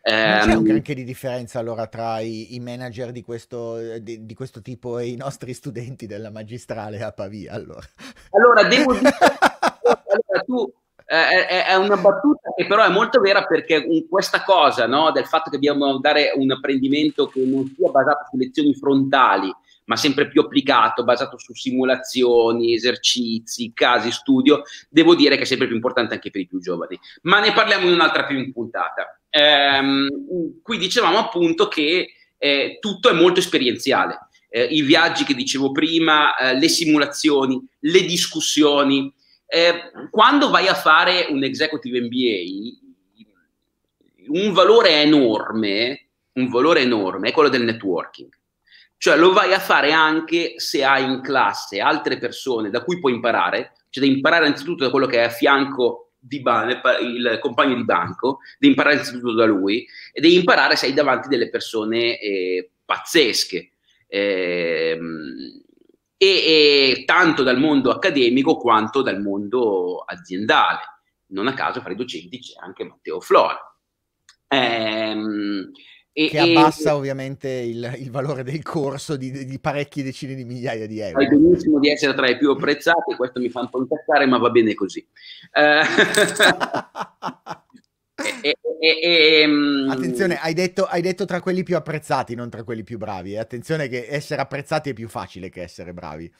Non 0.09 0.39
c'è 0.39 0.45
un 0.45 0.51
ehm, 0.51 0.63
granché 0.63 0.93
di 0.93 1.03
differenza 1.03 1.59
allora 1.59 1.87
tra 1.87 2.19
i, 2.19 2.55
i 2.55 2.59
manager 2.59 3.11
di 3.11 3.21
questo, 3.21 3.99
di, 3.99 4.25
di 4.25 4.33
questo, 4.33 4.61
tipo 4.61 4.97
e 4.97 5.07
i 5.07 5.15
nostri 5.15 5.53
studenti 5.53 6.07
della 6.07 6.31
magistrale 6.31 7.01
a 7.01 7.11
Pavia 7.11 7.53
allora? 7.53 7.85
Allora, 8.31 8.63
devo 8.63 8.93
dire... 8.93 9.09
allora, 9.83 10.43
tu, 10.45 10.73
eh, 11.05 11.45
è, 11.47 11.65
è, 11.65 11.75
una 11.75 11.97
battuta 11.97 12.53
che 12.55 12.67
però 12.67 12.83
è 12.83 12.89
molto 12.89 13.19
vera 13.19 13.43
perché 13.43 13.83
questa 14.07 14.43
cosa 14.43 14.85
no, 14.85 15.11
del 15.11 15.25
fatto 15.25 15.49
che 15.49 15.57
dobbiamo 15.57 15.97
dare 15.99 16.31
un 16.35 16.51
apprendimento 16.51 17.27
che 17.27 17.43
non 17.45 17.65
sia 17.75 17.89
basato 17.89 18.27
su 18.29 18.37
lezioni 18.37 18.75
frontali, 18.75 19.51
ma 19.85 19.95
sempre 19.95 20.27
più 20.27 20.41
applicato, 20.41 21.03
basato 21.03 21.39
su 21.39 21.53
simulazioni, 21.55 22.75
esercizi, 22.75 23.71
casi, 23.73 24.11
studio, 24.11 24.61
devo 24.87 25.15
dire 25.15 25.35
che 25.35 25.41
è 25.41 25.45
sempre 25.45 25.65
più 25.65 25.75
importante 25.75 26.13
anche 26.13 26.29
per 26.29 26.41
i 26.41 26.47
più 26.47 26.59
giovani. 26.59 26.99
Ma 27.23 27.39
ne 27.39 27.53
parliamo 27.53 27.87
in 27.87 27.93
un'altra 27.93 28.25
più 28.25 28.51
puntata. 28.53 29.18
Ehm, 29.29 30.61
qui 30.61 30.77
dicevamo 30.77 31.17
appunto 31.17 31.67
che 31.67 32.13
eh, 32.37 32.77
tutto 32.79 33.09
è 33.09 33.13
molto 33.13 33.39
esperienziale. 33.39 34.29
Eh, 34.49 34.63
I 34.63 34.81
viaggi 34.81 35.23
che 35.23 35.35
dicevo 35.35 35.71
prima, 35.71 36.35
eh, 36.35 36.57
le 36.57 36.67
simulazioni, 36.67 37.61
le 37.79 38.01
discussioni. 38.03 39.13
Eh, 39.45 39.91
quando 40.09 40.49
vai 40.49 40.67
a 40.67 40.73
fare 40.73 41.27
un 41.29 41.43
executive 41.43 42.01
MBA, 42.01 42.87
un 44.29 44.53
valore 44.53 45.01
enorme, 45.01 46.09
un 46.33 46.49
valore 46.49 46.81
enorme 46.81 47.29
è 47.29 47.31
quello 47.31 47.49
del 47.49 47.63
networking. 47.63 48.29
Cioè 48.97 49.17
lo 49.17 49.31
vai 49.31 49.53
a 49.53 49.59
fare 49.59 49.91
anche 49.91 50.55
se 50.57 50.83
hai 50.83 51.05
in 51.05 51.21
classe 51.21 51.79
altre 51.79 52.17
persone 52.17 52.69
da 52.69 52.83
cui 52.83 52.99
puoi 52.99 53.13
imparare, 53.13 53.73
cioè 53.89 54.03
da 54.03 54.11
imparare 54.11 54.45
innanzitutto 54.45 54.83
da 54.83 54.89
quello 54.89 55.05
che 55.05 55.19
è 55.19 55.25
a 55.25 55.29
fianco 55.29 56.08
di 56.19 56.41
ban- 56.41 56.81
il 57.01 57.37
compagno 57.41 57.75
di 57.75 57.85
banco, 57.85 58.39
devi 58.57 58.73
imparare 58.73 58.95
innanzitutto 58.95 59.33
da 59.33 59.45
lui 59.45 59.87
e 60.11 60.19
devi 60.19 60.35
imparare 60.35 60.75
se 60.75 60.87
hai 60.87 60.93
davanti 60.93 61.27
delle 61.27 61.49
persone 61.49 62.19
eh, 62.19 62.71
pazzesche. 62.83 63.71
Eh, 64.07 64.99
e, 66.21 66.27
e, 66.27 67.03
tanto 67.05 67.43
dal 67.43 67.57
mondo 67.57 67.91
accademico 67.91 68.57
quanto 68.57 69.01
dal 69.01 69.21
mondo 69.21 69.99
aziendale. 69.99 70.79
Non 71.27 71.47
a 71.47 71.53
caso 71.53 71.79
fra 71.79 71.93
i 71.93 71.95
docenti 71.95 72.39
c'è 72.39 72.59
anche 72.59 72.83
Matteo 72.83 73.21
Flora. 73.21 73.57
Ehm, 74.49 75.71
e, 76.11 76.29
che 76.29 76.39
abbassa 76.39 76.89
e... 76.89 76.93
ovviamente 76.93 77.49
il, 77.49 77.95
il, 77.97 78.11
valore 78.11 78.43
del 78.43 78.61
corso 78.61 79.15
di, 79.15 79.45
di, 79.45 79.59
parecchie 79.59 80.03
decine 80.03 80.35
di 80.35 80.43
migliaia 80.43 80.87
di 80.87 80.99
euro. 80.99 81.21
Sai 81.21 81.29
benissimo 81.29 81.79
di 81.79 81.89
essere 81.89 82.13
tra 82.13 82.29
i 82.29 82.37
più 82.37 82.51
apprezzati, 82.51 83.15
questo 83.15 83.39
mi 83.39 83.49
fa 83.49 83.61
un 83.61 83.69
po' 83.69 83.79
incazzare, 83.79 84.25
ma 84.25 84.37
va 84.37 84.49
bene 84.49 84.73
così. 84.73 85.05
Eh... 85.53 85.81
e, 88.41 88.57
e, 88.79 89.41
ehm, 89.41 89.87
Attenzione, 89.89 90.39
hai 90.39 90.53
detto, 90.53 90.85
hai 90.85 91.01
detto, 91.01 91.25
tra 91.25 91.41
quelli 91.41 91.63
più 91.63 91.75
apprezzati, 91.75 92.35
non 92.35 92.49
tra 92.49 92.63
quelli 92.63 92.83
più 92.83 92.97
bravi. 92.97 93.33
E 93.33 93.37
attenzione 93.37 93.87
che 93.87 94.07
essere 94.09 94.41
apprezzati 94.41 94.89
è 94.89 94.93
più 94.93 95.07
facile 95.07 95.49
che 95.49 95.61
essere 95.61 95.93
bravi. 95.93 96.31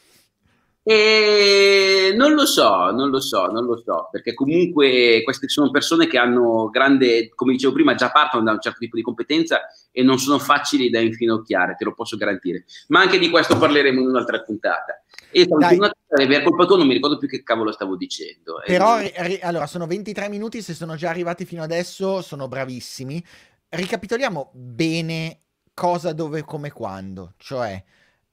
E 0.89 2.15
non 2.15 2.33
lo 2.33 2.47
so, 2.47 2.89
non 2.89 3.11
lo 3.11 3.19
so, 3.19 3.45
non 3.45 3.65
lo 3.65 3.79
so, 3.85 4.07
perché 4.09 4.33
comunque 4.33 5.21
queste 5.23 5.47
sono 5.47 5.69
persone 5.69 6.07
che 6.07 6.17
hanno 6.17 6.67
grande, 6.71 7.29
come 7.35 7.51
dicevo 7.51 7.73
prima, 7.73 7.93
già 7.93 8.09
partono 8.09 8.43
da 8.43 8.53
un 8.53 8.59
certo 8.59 8.79
tipo 8.79 8.95
di 8.95 9.03
competenza 9.03 9.67
e 9.91 10.01
non 10.01 10.17
sono 10.17 10.39
facili 10.39 10.89
da 10.89 10.99
infinocchiare, 10.99 11.75
te 11.77 11.85
lo 11.85 11.93
posso 11.93 12.17
garantire. 12.17 12.65
Ma 12.87 13.01
anche 13.01 13.19
di 13.19 13.29
questo 13.29 13.55
parleremo 13.55 13.99
in 14.01 14.07
un'altra 14.07 14.41
puntata. 14.41 15.03
E 15.29 15.47
per 15.47 16.41
colpa 16.41 16.65
tua 16.65 16.77
non 16.77 16.87
mi 16.87 16.93
ricordo 16.95 17.19
più 17.19 17.27
che 17.27 17.43
cavolo 17.43 17.71
stavo 17.71 17.95
dicendo. 17.95 18.59
Però, 18.65 18.99
e... 18.99 19.39
allora, 19.43 19.67
sono 19.67 19.85
23 19.85 20.27
minuti, 20.27 20.63
se 20.63 20.73
sono 20.73 20.95
già 20.95 21.11
arrivati 21.11 21.45
fino 21.45 21.61
adesso 21.61 22.23
sono 22.23 22.47
bravissimi. 22.47 23.23
Ricapitoliamo 23.69 24.49
bene 24.55 25.41
cosa, 25.71 26.13
dove, 26.13 26.41
come, 26.41 26.71
quando. 26.71 27.33
Cioè, 27.37 27.83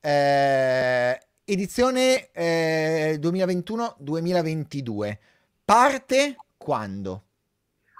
eh, 0.01 1.21
edizione 1.47 2.31
eh, 2.33 3.19
2021-2022. 3.23 5.17
Parte 5.65 6.37
quando? 6.57 7.23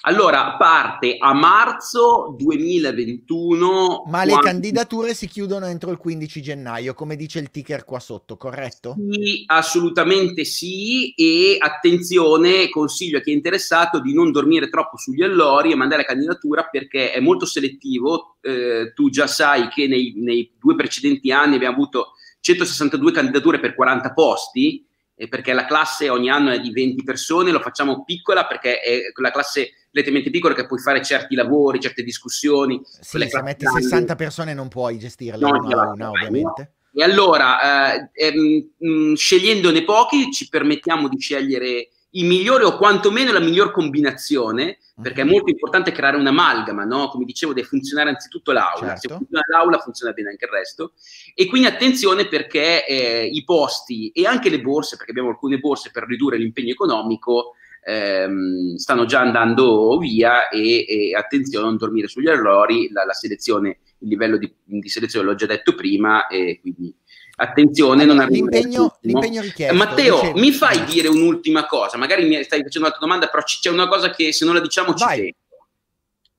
Allora, 0.09 0.57
parte 0.57 1.17
a 1.19 1.33
marzo 1.33 2.35
2021. 2.39 4.05
Ma 4.07 4.23
quando... 4.23 4.35
le 4.35 4.41
candidature 4.41 5.15
si 5.15 5.27
chiudono 5.27 5.67
entro 5.67 5.91
il 5.91 5.97
15 5.97 6.43
gennaio, 6.43 6.95
come 6.95 7.17
dice 7.17 7.41
il 7.41 7.51
ticker 7.51 7.85
qua 7.85 7.99
sotto, 7.99 8.37
corretto? 8.37 8.95
Sì, 9.11 9.43
assolutamente 9.47 10.45
sì. 10.45 11.13
E 11.15 11.57
attenzione, 11.59 12.69
consiglio 12.69 13.19
a 13.19 13.21
chi 13.21 13.33
è 13.33 13.35
interessato 13.35 14.01
di 14.01 14.15
non 14.15 14.31
dormire 14.31 14.69
troppo 14.69 14.97
sugli 14.97 15.25
allori 15.25 15.73
e 15.73 15.77
mandare 15.77 16.03
la 16.03 16.09
candidatura 16.09 16.69
perché 16.71 17.11
è 17.11 17.19
molto 17.19 17.45
selettivo. 17.45 18.37
Eh, 18.43 18.93
tu 18.95 19.11
già 19.11 19.27
sai 19.27 19.69
che 19.69 19.89
nei, 19.89 20.13
nei 20.19 20.53
due 20.57 20.77
precedenti 20.77 21.33
anni 21.33 21.57
abbiamo 21.57 21.75
avuto 21.75 22.13
162 22.47 23.11
candidature 23.11 23.59
per 23.59 23.75
40 23.75 24.13
posti 24.13 24.87
eh, 25.17 25.29
perché 25.29 25.53
la 25.53 25.65
classe 25.65 26.09
ogni 26.09 26.31
anno 26.31 26.51
è 26.53 26.61
di 26.61 26.71
20 26.71 27.03
persone, 27.03 27.51
lo 27.51 27.61
facciamo 27.61 28.05
piccola 28.05 28.47
perché 28.47 28.81
è 28.81 29.01
la 29.21 29.31
classe 29.33 29.71
relativamente 29.91 30.31
piccola 30.31 30.55
che 30.55 30.67
puoi 30.67 30.79
fare 30.79 31.03
certi 31.03 31.35
lavori, 31.35 31.81
certe 31.81 32.03
discussioni. 32.03 32.81
Sì, 32.85 33.19
se 33.19 33.43
metti 33.43 33.65
grandi. 33.65 33.83
60 33.83 34.15
persone 34.15 34.55
non 34.55 34.69
puoi 34.69 34.99
gestirle 34.99 35.41
no, 35.41 35.59
una 35.65 35.83
a 35.83 35.89
una, 35.89 36.11
ovviamente. 36.11 36.75
E 36.93 37.03
allora, 37.03 37.95
eh, 37.95 38.11
ehm, 38.13 38.69
mh, 38.79 39.15
scegliendone 39.15 39.85
pochi, 39.85 40.31
ci 40.31 40.49
permettiamo 40.49 41.09
di 41.09 41.19
scegliere 41.19 41.89
i 42.17 42.25
migliori 42.25 42.65
o 42.65 42.77
quantomeno 42.77 43.33
la 43.33 43.41
miglior 43.41 43.71
combinazione, 43.71 44.79
perché 45.01 45.21
è 45.21 45.25
mhm. 45.25 45.31
molto 45.31 45.51
importante 45.51 45.93
creare 45.93 46.17
un'amalgama, 46.17 46.85
no? 46.85 47.09
Come 47.09 47.25
dicevo, 47.25 47.53
deve 47.53 47.67
funzionare 47.67 48.11
anzitutto 48.11 48.53
l'aula. 48.53 48.89
Certo. 48.89 49.01
Se 49.01 49.09
funziona 49.09 49.43
l'aula, 49.49 49.79
funziona 49.79 50.13
bene 50.13 50.31
anche 50.31 50.47
il 50.47 50.51
resto. 50.51 50.93
E 51.35 51.47
quindi 51.47 51.69
attenzione 51.69 52.27
perché 52.27 52.87
eh, 52.87 53.27
i 53.27 53.45
posti 53.45 54.11
e 54.11 54.27
anche 54.27 54.49
le 54.49 54.61
borse, 54.61 54.97
perché 54.97 55.11
abbiamo 55.11 55.31
alcune 55.31 55.59
borse 55.59 55.91
per 55.93 56.05
ridurre 56.05 56.39
l'impegno 56.39 56.73
economico, 56.73 57.55
ehm, 57.85 58.77
stanno 58.77 59.05
già 59.05 59.21
andando 59.21 59.97
via 59.99 60.49
e, 60.49 60.87
e, 60.89 61.15
attenzione 61.15 61.67
a 61.67 61.69
non 61.69 61.77
dormire 61.77 62.09
sugli 62.09 62.29
errori, 62.29 62.91
la, 62.91 63.05
la 63.05 63.13
selezione, 63.13 63.79
il 63.99 64.09
livello 64.09 64.39
di, 64.39 64.53
di, 64.65 64.89
selezione 64.89 65.27
l'ho 65.27 65.35
già 65.35 65.47
detto 65.47 65.75
prima 65.75 66.27
e 66.27 66.59
quindi 66.61 66.95
attenzione 67.39 68.03
allora, 68.05 68.25
non 68.25 68.33
l'impegno, 68.33 68.97
l'impegno 69.01 69.43
richiesto 69.43 69.75
Matteo 69.77 70.21
dicevo. 70.21 70.39
mi 70.39 70.53
fai 70.53 70.85
dire 70.85 71.09
un'ultima 71.09 71.67
cosa 71.67 71.99
magari 71.99 72.25
mi 72.25 72.43
stai 72.43 72.63
facendo 72.63 72.87
un'altra 72.87 73.01
domanda 73.01 73.27
però 73.29 73.43
c'è 73.43 73.69
una 73.69 73.89
cosa 73.89 74.11
che 74.11 74.33
se 74.33 74.45
non 74.47 74.55
la 74.55 74.61
diciamo 74.61 74.95
ci 74.95 75.05
Vai. 75.05 75.17
tengo 75.19 75.37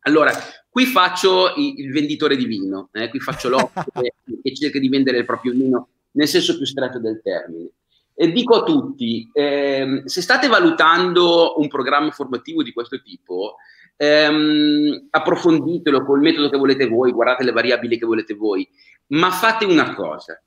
allora 0.02 0.32
qui 0.68 0.86
faccio 0.86 1.54
il, 1.56 1.80
il 1.82 1.92
venditore 1.92 2.36
di 2.36 2.46
vino 2.46 2.90
eh? 2.94 3.10
qui 3.10 3.20
faccio 3.20 3.50
l'occhio 3.50 3.84
che, 3.94 4.14
che 4.42 4.56
cerca 4.56 4.80
di 4.80 4.90
vendere 4.90 5.20
il 5.20 5.26
proprio 5.26 5.52
vino 5.52 5.90
nel 6.12 6.28
senso 6.28 6.58
più 6.58 6.66
stretto 6.66 7.00
del 7.00 7.22
termine 7.24 7.70
e 8.16 8.32
dico 8.32 8.56
a 8.56 8.64
tutti 8.64 9.30
ehm, 9.32 10.06
se 10.06 10.24
state 10.24 10.48
valutando 10.48 11.60
un 11.60 11.68
programma 11.68 12.10
formativo 12.10 12.64
di 12.64 12.74
questo 12.74 13.00
tipo 13.04 13.58
ehm, 13.96 15.10
approfonditelo 15.12 16.04
col 16.04 16.22
metodo 16.22 16.50
che 16.50 16.58
volete 16.58 16.88
voi 16.88 17.12
guardate 17.12 17.44
le 17.44 17.52
variabili 17.52 18.00
che 18.00 18.06
volete 18.08 18.34
voi 18.34 18.68
ma 19.10 19.30
fate 19.30 19.66
una 19.66 19.94
cosa 19.94 20.42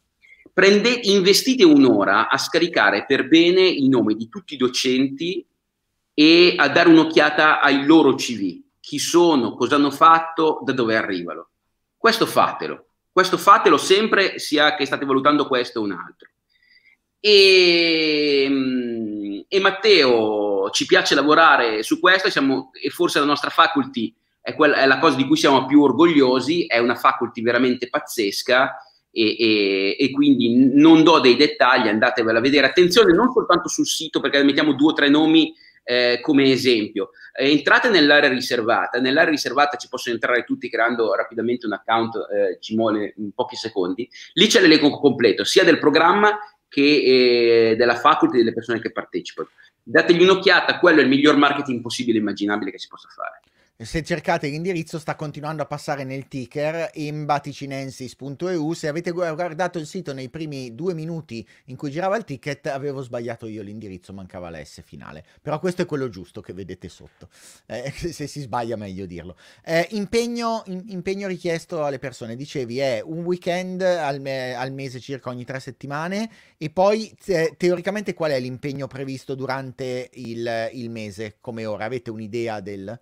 Prende, 0.52 1.00
investite 1.04 1.64
un'ora 1.64 2.28
a 2.28 2.36
scaricare 2.36 3.04
per 3.06 3.28
bene 3.28 3.60
i 3.60 3.88
nomi 3.88 4.16
di 4.16 4.28
tutti 4.28 4.54
i 4.54 4.56
docenti 4.56 5.46
e 6.12 6.54
a 6.56 6.68
dare 6.68 6.88
un'occhiata 6.88 7.60
ai 7.60 7.84
loro 7.84 8.14
CV. 8.14 8.60
Chi 8.80 8.98
sono, 8.98 9.54
cosa 9.54 9.76
hanno 9.76 9.90
fatto, 9.90 10.60
da 10.64 10.72
dove 10.72 10.96
arrivano. 10.96 11.50
Questo 11.96 12.26
fatelo. 12.26 12.86
Questo 13.12 13.38
fatelo 13.38 13.76
sempre, 13.76 14.38
sia 14.38 14.74
che 14.74 14.86
state 14.86 15.04
valutando 15.04 15.46
questo 15.46 15.80
o 15.80 15.84
un 15.84 15.92
altro. 15.92 16.28
E, 17.20 18.44
e 19.46 19.60
Matteo, 19.60 20.70
ci 20.70 20.86
piace 20.86 21.14
lavorare 21.14 21.82
su 21.82 22.00
questo 22.00 22.30
siamo, 22.30 22.70
e 22.72 22.90
forse 22.90 23.18
la 23.18 23.26
nostra 23.26 23.50
faculty 23.50 24.14
è, 24.40 24.54
quella, 24.54 24.76
è 24.76 24.86
la 24.86 24.98
cosa 24.98 25.16
di 25.16 25.26
cui 25.26 25.36
siamo 25.36 25.66
più 25.66 25.82
orgogliosi, 25.82 26.66
è 26.66 26.78
una 26.78 26.94
faculty 26.94 27.42
veramente 27.42 27.88
pazzesca 27.88 28.76
e, 29.12 29.36
e, 29.38 29.96
e, 29.98 30.10
quindi 30.10 30.72
non 30.74 31.02
do 31.02 31.18
dei 31.18 31.36
dettagli, 31.36 31.88
andatevela 31.88 32.38
a 32.38 32.42
vedere. 32.42 32.66
Attenzione, 32.66 33.12
non 33.12 33.32
soltanto 33.32 33.68
sul 33.68 33.86
sito, 33.86 34.20
perché 34.20 34.42
mettiamo 34.42 34.72
due 34.72 34.92
o 34.92 34.94
tre 34.94 35.08
nomi 35.08 35.52
eh, 35.82 36.20
come 36.22 36.50
esempio. 36.50 37.10
Eh, 37.32 37.50
entrate 37.50 37.88
nell'area 37.88 38.28
riservata, 38.28 39.00
nell'area 39.00 39.30
riservata 39.30 39.76
ci 39.76 39.88
possono 39.88 40.14
entrare 40.14 40.44
tutti 40.44 40.68
creando 40.68 41.14
rapidamente 41.14 41.66
un 41.66 41.72
account, 41.72 42.14
eh, 42.16 42.58
ci 42.60 42.76
muove 42.76 43.14
in 43.16 43.32
pochi 43.32 43.56
secondi. 43.56 44.08
Lì 44.34 44.46
c'è 44.46 44.60
l'elenco 44.60 44.90
completo, 44.98 45.44
sia 45.44 45.64
del 45.64 45.78
programma 45.78 46.38
che 46.68 47.70
eh, 47.70 47.76
della 47.76 47.96
faculty 47.96 48.38
delle 48.38 48.54
persone 48.54 48.80
che 48.80 48.92
partecipano. 48.92 49.48
Dategli 49.82 50.22
un'occhiata, 50.22 50.78
quello 50.78 51.00
è 51.00 51.02
il 51.02 51.08
miglior 51.08 51.36
marketing 51.36 51.80
possibile 51.80 52.18
e 52.18 52.20
immaginabile 52.20 52.70
che 52.70 52.78
si 52.78 52.86
possa 52.86 53.08
fare 53.08 53.40
se 53.82 54.02
cercate 54.02 54.48
l'indirizzo 54.48 54.98
sta 54.98 55.14
continuando 55.16 55.62
a 55.62 55.66
passare 55.66 56.04
nel 56.04 56.28
ticker 56.28 56.90
imbaticinensis.eu 56.92 58.72
se 58.74 58.88
avete 58.88 59.10
guardato 59.10 59.78
il 59.78 59.86
sito 59.86 60.12
nei 60.12 60.28
primi 60.28 60.74
due 60.74 60.92
minuti 60.92 61.46
in 61.66 61.76
cui 61.76 61.90
girava 61.90 62.18
il 62.18 62.24
ticket 62.24 62.66
avevo 62.66 63.00
sbagliato 63.00 63.46
io 63.46 63.62
l'indirizzo 63.62 64.12
mancava 64.12 64.50
la 64.50 64.62
S 64.62 64.82
finale. 64.84 65.24
Però 65.40 65.58
questo 65.58 65.80
è 65.82 65.86
quello 65.86 66.10
giusto 66.10 66.42
che 66.42 66.52
vedete 66.52 66.90
sotto. 66.90 67.30
Eh, 67.64 67.90
se 68.12 68.26
si 68.26 68.40
sbaglia 68.40 68.76
meglio 68.76 69.06
dirlo. 69.06 69.36
Eh, 69.64 69.86
impegno, 69.92 70.62
in, 70.66 70.82
impegno, 70.88 71.26
richiesto 71.26 71.82
alle 71.82 71.98
persone. 71.98 72.36
Dicevi 72.36 72.80
è 72.80 73.00
un 73.02 73.24
weekend 73.24 73.80
al, 73.80 74.20
me, 74.20 74.54
al 74.54 74.72
mese 74.72 75.00
circa 75.00 75.30
ogni 75.30 75.44
tre 75.44 75.58
settimane. 75.58 76.30
E 76.58 76.68
poi 76.68 77.16
te, 77.22 77.54
teoricamente 77.56 78.12
qual 78.12 78.32
è 78.32 78.40
l'impegno 78.40 78.86
previsto 78.86 79.34
durante 79.34 80.10
il, 80.14 80.68
il 80.72 80.90
mese 80.90 81.36
come 81.40 81.64
ora? 81.64 81.86
Avete 81.86 82.10
un'idea 82.10 82.60
del 82.60 83.00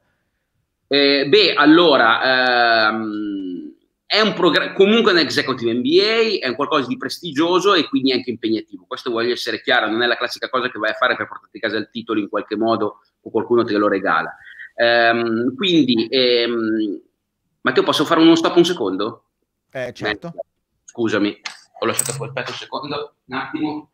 eh, 0.88 1.26
beh, 1.28 1.54
allora, 1.54 2.88
ehm, 2.88 3.72
è 4.06 4.20
un 4.20 4.32
programma, 4.32 4.72
comunque 4.72 5.12
un 5.12 5.18
executive 5.18 5.74
MBA, 5.74 6.38
è 6.40 6.48
un 6.48 6.54
qualcosa 6.54 6.86
di 6.86 6.96
prestigioso 6.96 7.74
e 7.74 7.86
quindi 7.86 8.12
anche 8.12 8.30
impegnativo. 8.30 8.86
Questo 8.88 9.10
voglio 9.10 9.32
essere 9.32 9.60
chiaro, 9.60 9.90
non 9.90 10.00
è 10.00 10.06
la 10.06 10.16
classica 10.16 10.48
cosa 10.48 10.70
che 10.70 10.78
vai 10.78 10.90
a 10.90 10.94
fare 10.94 11.14
per 11.14 11.28
portarti 11.28 11.58
a 11.58 11.60
casa 11.60 11.76
il 11.76 11.90
titolo 11.90 12.18
in 12.18 12.30
qualche 12.30 12.56
modo 12.56 13.00
o 13.20 13.30
qualcuno 13.30 13.64
te 13.64 13.76
lo 13.76 13.86
regala. 13.86 14.34
Ehm, 14.76 15.54
quindi, 15.54 16.06
ehm, 16.08 17.00
Matteo, 17.60 17.82
posso 17.82 18.06
fare 18.06 18.20
uno 18.20 18.34
stop 18.34 18.56
un 18.56 18.64
secondo? 18.64 19.24
Eh, 19.72 19.92
certo. 19.92 20.28
Eh, 20.28 20.40
scusami, 20.84 21.40
ho 21.80 21.86
lasciato 21.86 22.12
fuori, 22.12 22.30
aspetta 22.30 22.50
un 22.50 22.56
secondo, 22.56 23.14
un 23.26 23.36
attimo. 23.36 23.90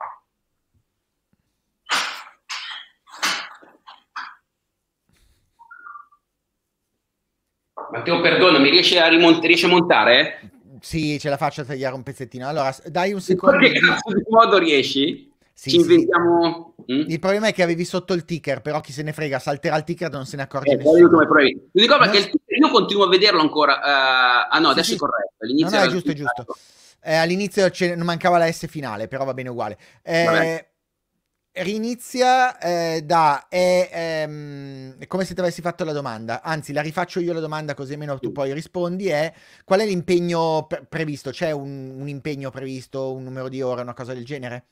Matteo, 7.93 8.21
perdonami, 8.21 8.71
riesci 8.71 8.99
a, 8.99 9.09
rimont- 9.09 9.45
riesci 9.45 9.65
a 9.65 9.69
montare? 9.69 10.51
Sì, 10.81 11.19
ce 11.19 11.29
la 11.29 11.37
faccio 11.37 11.63
a 11.63 11.65
tagliare 11.65 11.95
un 11.95 12.03
pezzettino. 12.03 12.47
Allora, 12.47 12.75
dai 12.87 13.13
un 13.13 13.21
secondo. 13.21 13.57
Perché 13.59 13.79
di 13.79 14.25
modo 14.29 14.59
riesci? 14.59 15.33
Sì, 15.53 15.71
Ci 15.71 15.77
inventiamo. 15.77 16.75
Sì. 16.85 16.93
Mm? 16.93 17.05
Il 17.09 17.19
problema 17.21 17.47
è 17.47 17.55
che 17.55 17.63
avevi 17.63 17.85
sotto 17.85 18.13
il 18.13 18.25
ticker, 18.25 18.61
però 18.61 18.81
chi 18.81 18.93
se 18.93 19.03
ne 19.03 19.13
frega, 19.13 19.39
salterà 19.39 19.77
il 19.77 19.85
ticker 19.85 20.11
non 20.11 20.27
se 20.27 20.37
ne 20.37 20.43
accorge 20.43 20.73
eh, 20.73 20.77
nessuno. 20.77 21.09
Mi 21.19 21.81
ricordo 21.81 22.05
no. 22.05 22.11
che 22.11 22.19
ticker, 22.25 22.59
io 22.59 22.71
continuo 22.71 23.05
a 23.05 23.09
vederlo 23.09 23.41
ancora. 23.41 23.75
Uh, 23.75 24.49
ah 24.51 24.59
no, 24.59 24.69
adesso 24.69 24.91
sì, 24.91 24.95
è 24.95 24.99
corretto. 24.99 25.35
All'inizio 25.39 25.79
no, 25.79 25.85
no, 25.85 25.89
è 25.89 25.93
giusto, 25.93 26.11
è 26.11 26.15
giusto. 26.15 26.47
Eh, 27.03 27.15
all'inizio 27.15 27.71
non 27.95 28.07
mancava 28.07 28.39
la 28.39 28.51
S 28.51 28.67
finale, 28.67 29.09
però 29.09 29.25
va 29.25 29.35
bene 29.35 29.51
uguale. 29.51 29.79
Eh, 30.03 30.67
Rinizia 31.57 32.59
eh, 32.59 33.03
da 33.03 33.47
è, 33.49 33.89
ehm, 33.93 34.99
è, 34.99 35.07
come 35.07 35.25
se 35.25 35.35
ti 35.35 35.41
avessi 35.41 35.61
fatto 35.61 35.85
la 35.85 35.93
domanda, 35.93 36.43
anzi 36.43 36.73
la 36.73 36.83
rifaccio 36.83 37.21
io 37.21 37.33
la 37.33 37.39
domanda 37.39 37.75
così 37.75 37.93
almeno 37.93 38.19
tu 38.19 38.33
poi 38.33 38.53
rispondi, 38.53 39.07
è 39.07 39.33
qual 39.65 39.79
è 39.79 39.87
l'impegno 39.87 40.67
pre- 40.69 40.85
previsto? 40.89 41.31
C'è 41.31 41.53
un, 41.53 41.95
un, 41.97 42.09
impegno 42.09 42.51
previsto, 42.51 43.13
un 43.13 43.23
numero 43.23 43.49
di 43.49 43.63
ore, 43.63 43.83
una 43.83 43.95
cosa 43.95 44.13
del 44.13 44.25
genere? 44.25 44.65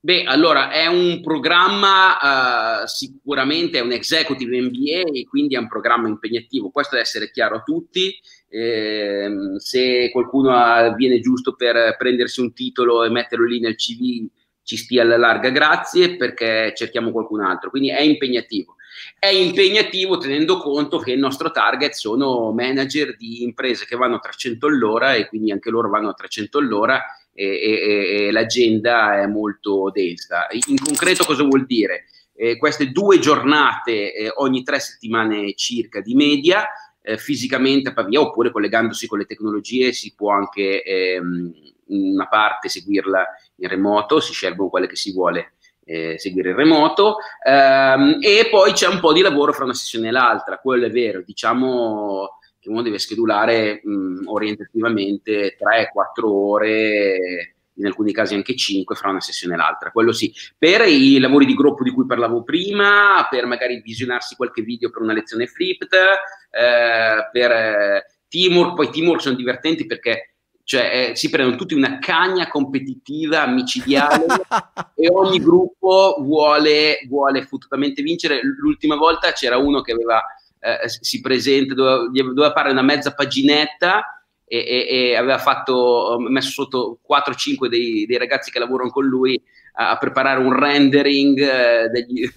Beh, 0.00 0.24
allora 0.24 0.70
è 0.70 0.86
un 0.88 1.22
programma, 1.22 2.82
uh, 2.82 2.86
sicuramente 2.86 3.78
è 3.78 3.80
un 3.80 3.92
executive 3.92 4.60
MBA, 4.60 5.26
quindi 5.26 5.54
è 5.54 5.58
un 5.58 5.68
programma 5.68 6.06
impegnativo, 6.06 6.68
questo 6.68 6.96
deve 6.96 7.06
essere 7.06 7.30
chiaro 7.30 7.56
a 7.56 7.62
tutti. 7.62 8.14
Eh, 8.46 9.30
se 9.56 10.10
qualcuno 10.10 10.94
viene 10.96 11.18
giusto 11.20 11.54
per 11.54 11.96
prendersi 11.96 12.40
un 12.40 12.52
titolo 12.52 13.04
e 13.04 13.10
metterlo 13.10 13.46
lì 13.46 13.58
nel 13.58 13.76
CV 13.76 14.28
ci 14.68 14.76
stia 14.76 15.00
alla 15.00 15.16
larga, 15.16 15.48
grazie, 15.48 16.16
perché 16.18 16.74
cerchiamo 16.76 17.10
qualcun 17.10 17.40
altro. 17.40 17.70
Quindi 17.70 17.88
è 17.88 18.02
impegnativo. 18.02 18.76
È 19.18 19.28
impegnativo 19.28 20.18
tenendo 20.18 20.58
conto 20.58 20.98
che 20.98 21.12
il 21.12 21.18
nostro 21.18 21.50
target 21.50 21.92
sono 21.92 22.52
manager 22.52 23.16
di 23.16 23.44
imprese 23.44 23.86
che 23.86 23.96
vanno 23.96 24.16
a 24.16 24.18
300 24.18 24.66
all'ora 24.66 25.14
e 25.14 25.26
quindi 25.26 25.52
anche 25.52 25.70
loro 25.70 25.88
vanno 25.88 26.10
a 26.10 26.12
300 26.12 26.58
all'ora 26.58 27.02
e, 27.32 27.46
e, 27.46 28.26
e 28.26 28.30
l'agenda 28.30 29.22
è 29.22 29.26
molto 29.26 29.90
densa. 29.90 30.46
In 30.66 30.76
concreto 30.76 31.24
cosa 31.24 31.44
vuol 31.44 31.64
dire? 31.64 32.04
Eh, 32.34 32.58
queste 32.58 32.90
due 32.90 33.18
giornate 33.18 34.12
eh, 34.12 34.30
ogni 34.36 34.62
tre 34.64 34.80
settimane 34.80 35.54
circa 35.54 36.02
di 36.02 36.14
media, 36.14 36.68
eh, 37.00 37.16
fisicamente 37.16 37.88
a 37.88 37.94
Pavia 37.94 38.20
oppure 38.20 38.50
collegandosi 38.50 39.06
con 39.06 39.16
le 39.16 39.24
tecnologie 39.24 39.94
si 39.94 40.12
può 40.14 40.30
anche 40.30 40.82
ehm, 40.82 41.52
una 41.86 42.28
parte 42.28 42.68
seguirla 42.68 43.26
in 43.58 43.68
remoto, 43.68 44.20
si 44.20 44.32
scelgono 44.32 44.68
quelle 44.68 44.86
che 44.86 44.96
si 44.96 45.12
vuole 45.12 45.54
eh, 45.84 46.18
seguire 46.18 46.50
in 46.50 46.56
remoto 46.56 47.16
ehm, 47.44 48.18
e 48.20 48.48
poi 48.50 48.72
c'è 48.72 48.86
un 48.88 49.00
po' 49.00 49.12
di 49.12 49.22
lavoro 49.22 49.52
fra 49.52 49.64
una 49.64 49.74
sessione 49.74 50.08
e 50.08 50.10
l'altra, 50.10 50.58
quello 50.58 50.86
è 50.86 50.90
vero, 50.90 51.22
diciamo 51.24 52.38
che 52.60 52.68
uno 52.68 52.82
deve 52.82 52.98
schedulare 52.98 53.80
mh, 53.82 54.26
orientativamente 54.26 55.56
3-4 55.56 56.24
ore 56.24 57.54
in 57.78 57.86
alcuni 57.86 58.12
casi 58.12 58.34
anche 58.34 58.56
5 58.56 58.94
fra 58.96 59.10
una 59.10 59.20
sessione 59.20 59.54
e 59.54 59.56
l'altra, 59.56 59.90
quello 59.90 60.12
sì. 60.12 60.32
Per 60.58 60.86
i 60.86 61.18
lavori 61.18 61.46
di 61.46 61.54
gruppo 61.54 61.84
di 61.84 61.90
cui 61.90 62.06
parlavo 62.06 62.42
prima, 62.42 63.26
per 63.30 63.46
magari 63.46 63.80
visionarsi 63.80 64.34
qualche 64.34 64.62
video 64.62 64.90
per 64.90 65.02
una 65.02 65.12
lezione 65.12 65.46
flipped, 65.46 65.92
eh, 65.92 67.28
per 67.30 67.50
eh, 67.52 68.04
teamwork, 68.28 68.74
poi 68.74 68.90
teamwork 68.90 69.20
sono 69.20 69.36
divertenti 69.36 69.86
perché 69.86 70.37
cioè, 70.68 71.12
eh, 71.12 71.16
si 71.16 71.30
prendono 71.30 71.56
tutti 71.56 71.72
una 71.72 71.98
cagna 71.98 72.46
competitiva, 72.46 73.46
micidiale 73.46 74.26
e 74.94 75.08
ogni 75.10 75.38
gruppo 75.38 76.16
vuole, 76.20 76.98
vuole 77.08 77.46
fottutamente 77.46 78.02
vincere. 78.02 78.40
L'ultima 78.42 78.94
volta 78.94 79.32
c'era 79.32 79.56
uno 79.56 79.80
che 79.80 79.92
aveva, 79.92 80.22
eh, 80.60 80.86
si 80.86 81.22
presenta, 81.22 81.72
doveva, 81.72 82.10
doveva 82.10 82.52
fare 82.52 82.70
una 82.70 82.82
mezza 82.82 83.14
paginetta 83.14 84.26
e, 84.44 84.58
e, 84.58 84.86
e, 84.90 85.16
aveva 85.16 85.38
fatto, 85.38 86.18
messo 86.28 86.50
sotto 86.50 86.98
4-5 87.10 87.66
dei, 87.66 88.04
dei, 88.04 88.18
ragazzi 88.18 88.50
che 88.50 88.58
lavorano 88.58 88.90
con 88.90 89.06
lui 89.06 89.42
a, 89.72 89.92
a 89.92 89.96
preparare 89.96 90.38
un 90.38 90.52
rendering 90.52 91.38
eh, 91.38 91.88
degli, 91.88 92.30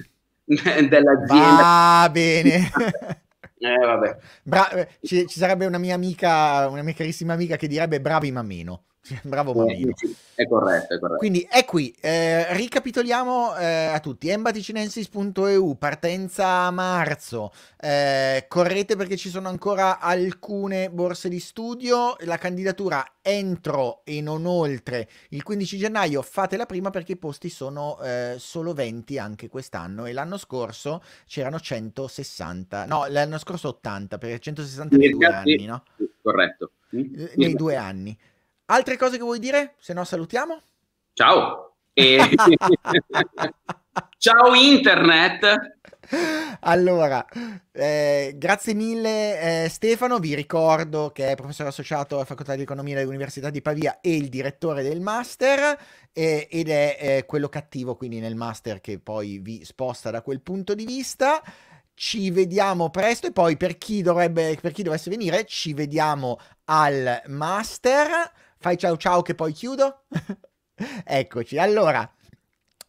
dell'azienda. 0.87 1.61
Va 1.61 2.09
bene. 2.09 2.71
Eh. 3.63 4.17
Bra- 4.43 4.71
eh, 4.71 4.87
ci, 5.01 5.27
ci, 5.27 5.37
sarebbe 5.37 5.67
una 5.67 5.77
mia 5.77 5.93
amica, 5.93 6.67
una 6.67 6.81
mia 6.81 6.95
carissima 6.95 7.33
amica 7.33 7.57
che 7.57 7.67
direbbe 7.67 8.01
bravi 8.01 8.31
ma 8.31 8.41
meno. 8.41 8.85
Bravo 9.23 9.53
Mamino. 9.53 9.93
Sì, 9.95 10.15
è 10.35 10.47
corretto, 10.47 10.93
è 10.93 10.99
corretto. 10.99 11.17
Quindi 11.17 11.47
è 11.49 11.65
qui, 11.65 11.93
eh, 11.99 12.53
ricapitoliamo 12.53 13.55
eh, 13.57 13.85
a 13.85 13.99
tutti, 13.99 14.29
embaticinensis.eu, 14.29 15.75
partenza 15.77 16.47
a 16.47 16.71
marzo, 16.71 17.51
eh, 17.79 18.45
correte 18.47 18.95
perché 18.95 19.17
ci 19.17 19.29
sono 19.29 19.49
ancora 19.49 19.99
alcune 19.99 20.91
borse 20.91 21.29
di 21.29 21.39
studio, 21.39 22.15
la 22.19 22.37
candidatura 22.37 23.03
entro 23.23 24.01
e 24.03 24.21
non 24.21 24.45
oltre 24.45 25.07
il 25.29 25.41
15 25.41 25.77
gennaio, 25.77 26.21
fatela 26.21 26.67
prima 26.67 26.91
perché 26.91 27.13
i 27.13 27.17
posti 27.17 27.49
sono 27.49 27.99
eh, 28.01 28.35
solo 28.37 28.73
20 28.73 29.17
anche 29.17 29.49
quest'anno 29.49 30.05
e 30.05 30.13
l'anno 30.13 30.37
scorso 30.37 31.01
c'erano 31.25 31.59
160, 31.59 32.85
no 32.85 33.05
l'anno 33.09 33.39
scorso 33.39 33.69
80 33.69 34.17
perché 34.19 34.39
160 34.39 34.95
nei 34.95 35.09
due 35.09 35.25
anni, 35.25 35.65
no? 35.65 35.83
Corretto. 36.21 36.71
Nei 36.91 37.55
due 37.55 37.75
anni. 37.77 38.17
Altre 38.71 38.95
cose 38.95 39.17
che 39.17 39.23
vuoi 39.23 39.39
dire? 39.39 39.75
Se 39.79 39.91
no 39.91 40.05
salutiamo. 40.05 40.61
Ciao. 41.11 41.75
E... 41.91 42.19
Ciao 44.17 44.53
internet. 44.53 45.77
Allora, 46.61 47.25
eh, 47.73 48.33
grazie 48.37 48.73
mille 48.73 49.65
eh, 49.65 49.69
Stefano, 49.69 50.19
vi 50.19 50.35
ricordo 50.35 51.11
che 51.13 51.31
è 51.31 51.35
professore 51.35 51.67
associato 51.67 52.15
alla 52.15 52.23
Facoltà 52.23 52.55
di 52.55 52.61
Economia 52.61 52.95
dell'Università 52.95 53.49
di 53.49 53.61
Pavia 53.61 53.99
e 53.99 54.15
il 54.15 54.29
direttore 54.29 54.83
del 54.83 55.01
master 55.01 55.77
eh, 56.13 56.47
ed 56.49 56.69
è 56.69 57.25
quello 57.27 57.49
cattivo 57.49 57.97
quindi 57.97 58.21
nel 58.21 58.35
master 58.35 58.79
che 58.79 58.99
poi 58.99 59.39
vi 59.39 59.65
sposta 59.65 60.11
da 60.11 60.21
quel 60.21 60.39
punto 60.39 60.75
di 60.75 60.85
vista. 60.85 61.43
Ci 61.93 62.31
vediamo 62.31 62.89
presto 62.89 63.27
e 63.27 63.33
poi 63.33 63.57
per 63.57 63.77
chi, 63.77 64.01
dovrebbe, 64.01 64.57
per 64.61 64.71
chi 64.71 64.81
dovesse 64.81 65.09
venire 65.09 65.43
ci 65.43 65.73
vediamo 65.73 66.39
al 66.63 67.21
master 67.27 68.31
Fai 68.61 68.77
ciao 68.77 68.95
ciao 68.95 69.23
che 69.23 69.33
poi 69.33 69.53
chiudo. 69.53 70.03
Eccoci. 71.03 71.57
Allora, 71.57 72.07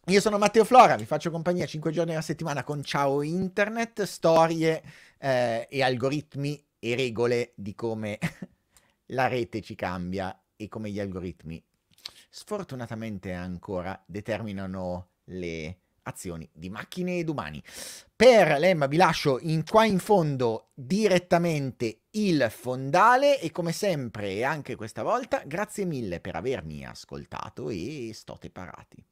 io 0.05 0.21
sono 0.21 0.37
Matteo 0.37 0.63
Flora, 0.65 0.95
vi 0.95 1.05
faccio 1.05 1.31
compagnia 1.31 1.65
5 1.65 1.91
giorni 1.91 2.11
alla 2.11 2.21
settimana 2.21 2.63
con 2.63 2.83
Ciao 2.83 3.23
Internet, 3.23 4.03
storie 4.03 4.83
eh, 5.17 5.67
e 5.67 5.81
algoritmi 5.81 6.63
e 6.77 6.95
regole 6.95 7.53
di 7.55 7.73
come 7.73 8.19
la 9.07 9.25
rete 9.25 9.61
ci 9.61 9.73
cambia 9.73 10.39
e 10.55 10.67
come 10.67 10.91
gli 10.91 10.99
algoritmi 10.99 11.63
sfortunatamente 12.29 13.33
ancora 13.33 13.99
determinano 14.05 15.09
le 15.25 15.79
azioni 16.03 16.49
di 16.53 16.69
macchine 16.69 17.17
ed 17.17 17.29
umani. 17.29 17.61
Per 18.15 18.59
l'Emma 18.59 18.85
vi 18.87 18.97
lascio 18.97 19.39
in, 19.39 19.63
qua 19.63 19.85
in 19.85 19.99
fondo 19.99 20.69
direttamente 20.73 22.03
il 22.11 22.47
fondale 22.49 23.39
e 23.39 23.51
come 23.51 23.71
sempre 23.71 24.29
e 24.31 24.43
anche 24.43 24.75
questa 24.75 25.03
volta 25.03 25.43
grazie 25.45 25.85
mille 25.85 26.19
per 26.19 26.35
avermi 26.35 26.85
ascoltato 26.85 27.69
e 27.69 28.11
state 28.13 28.49
parati. 28.49 29.03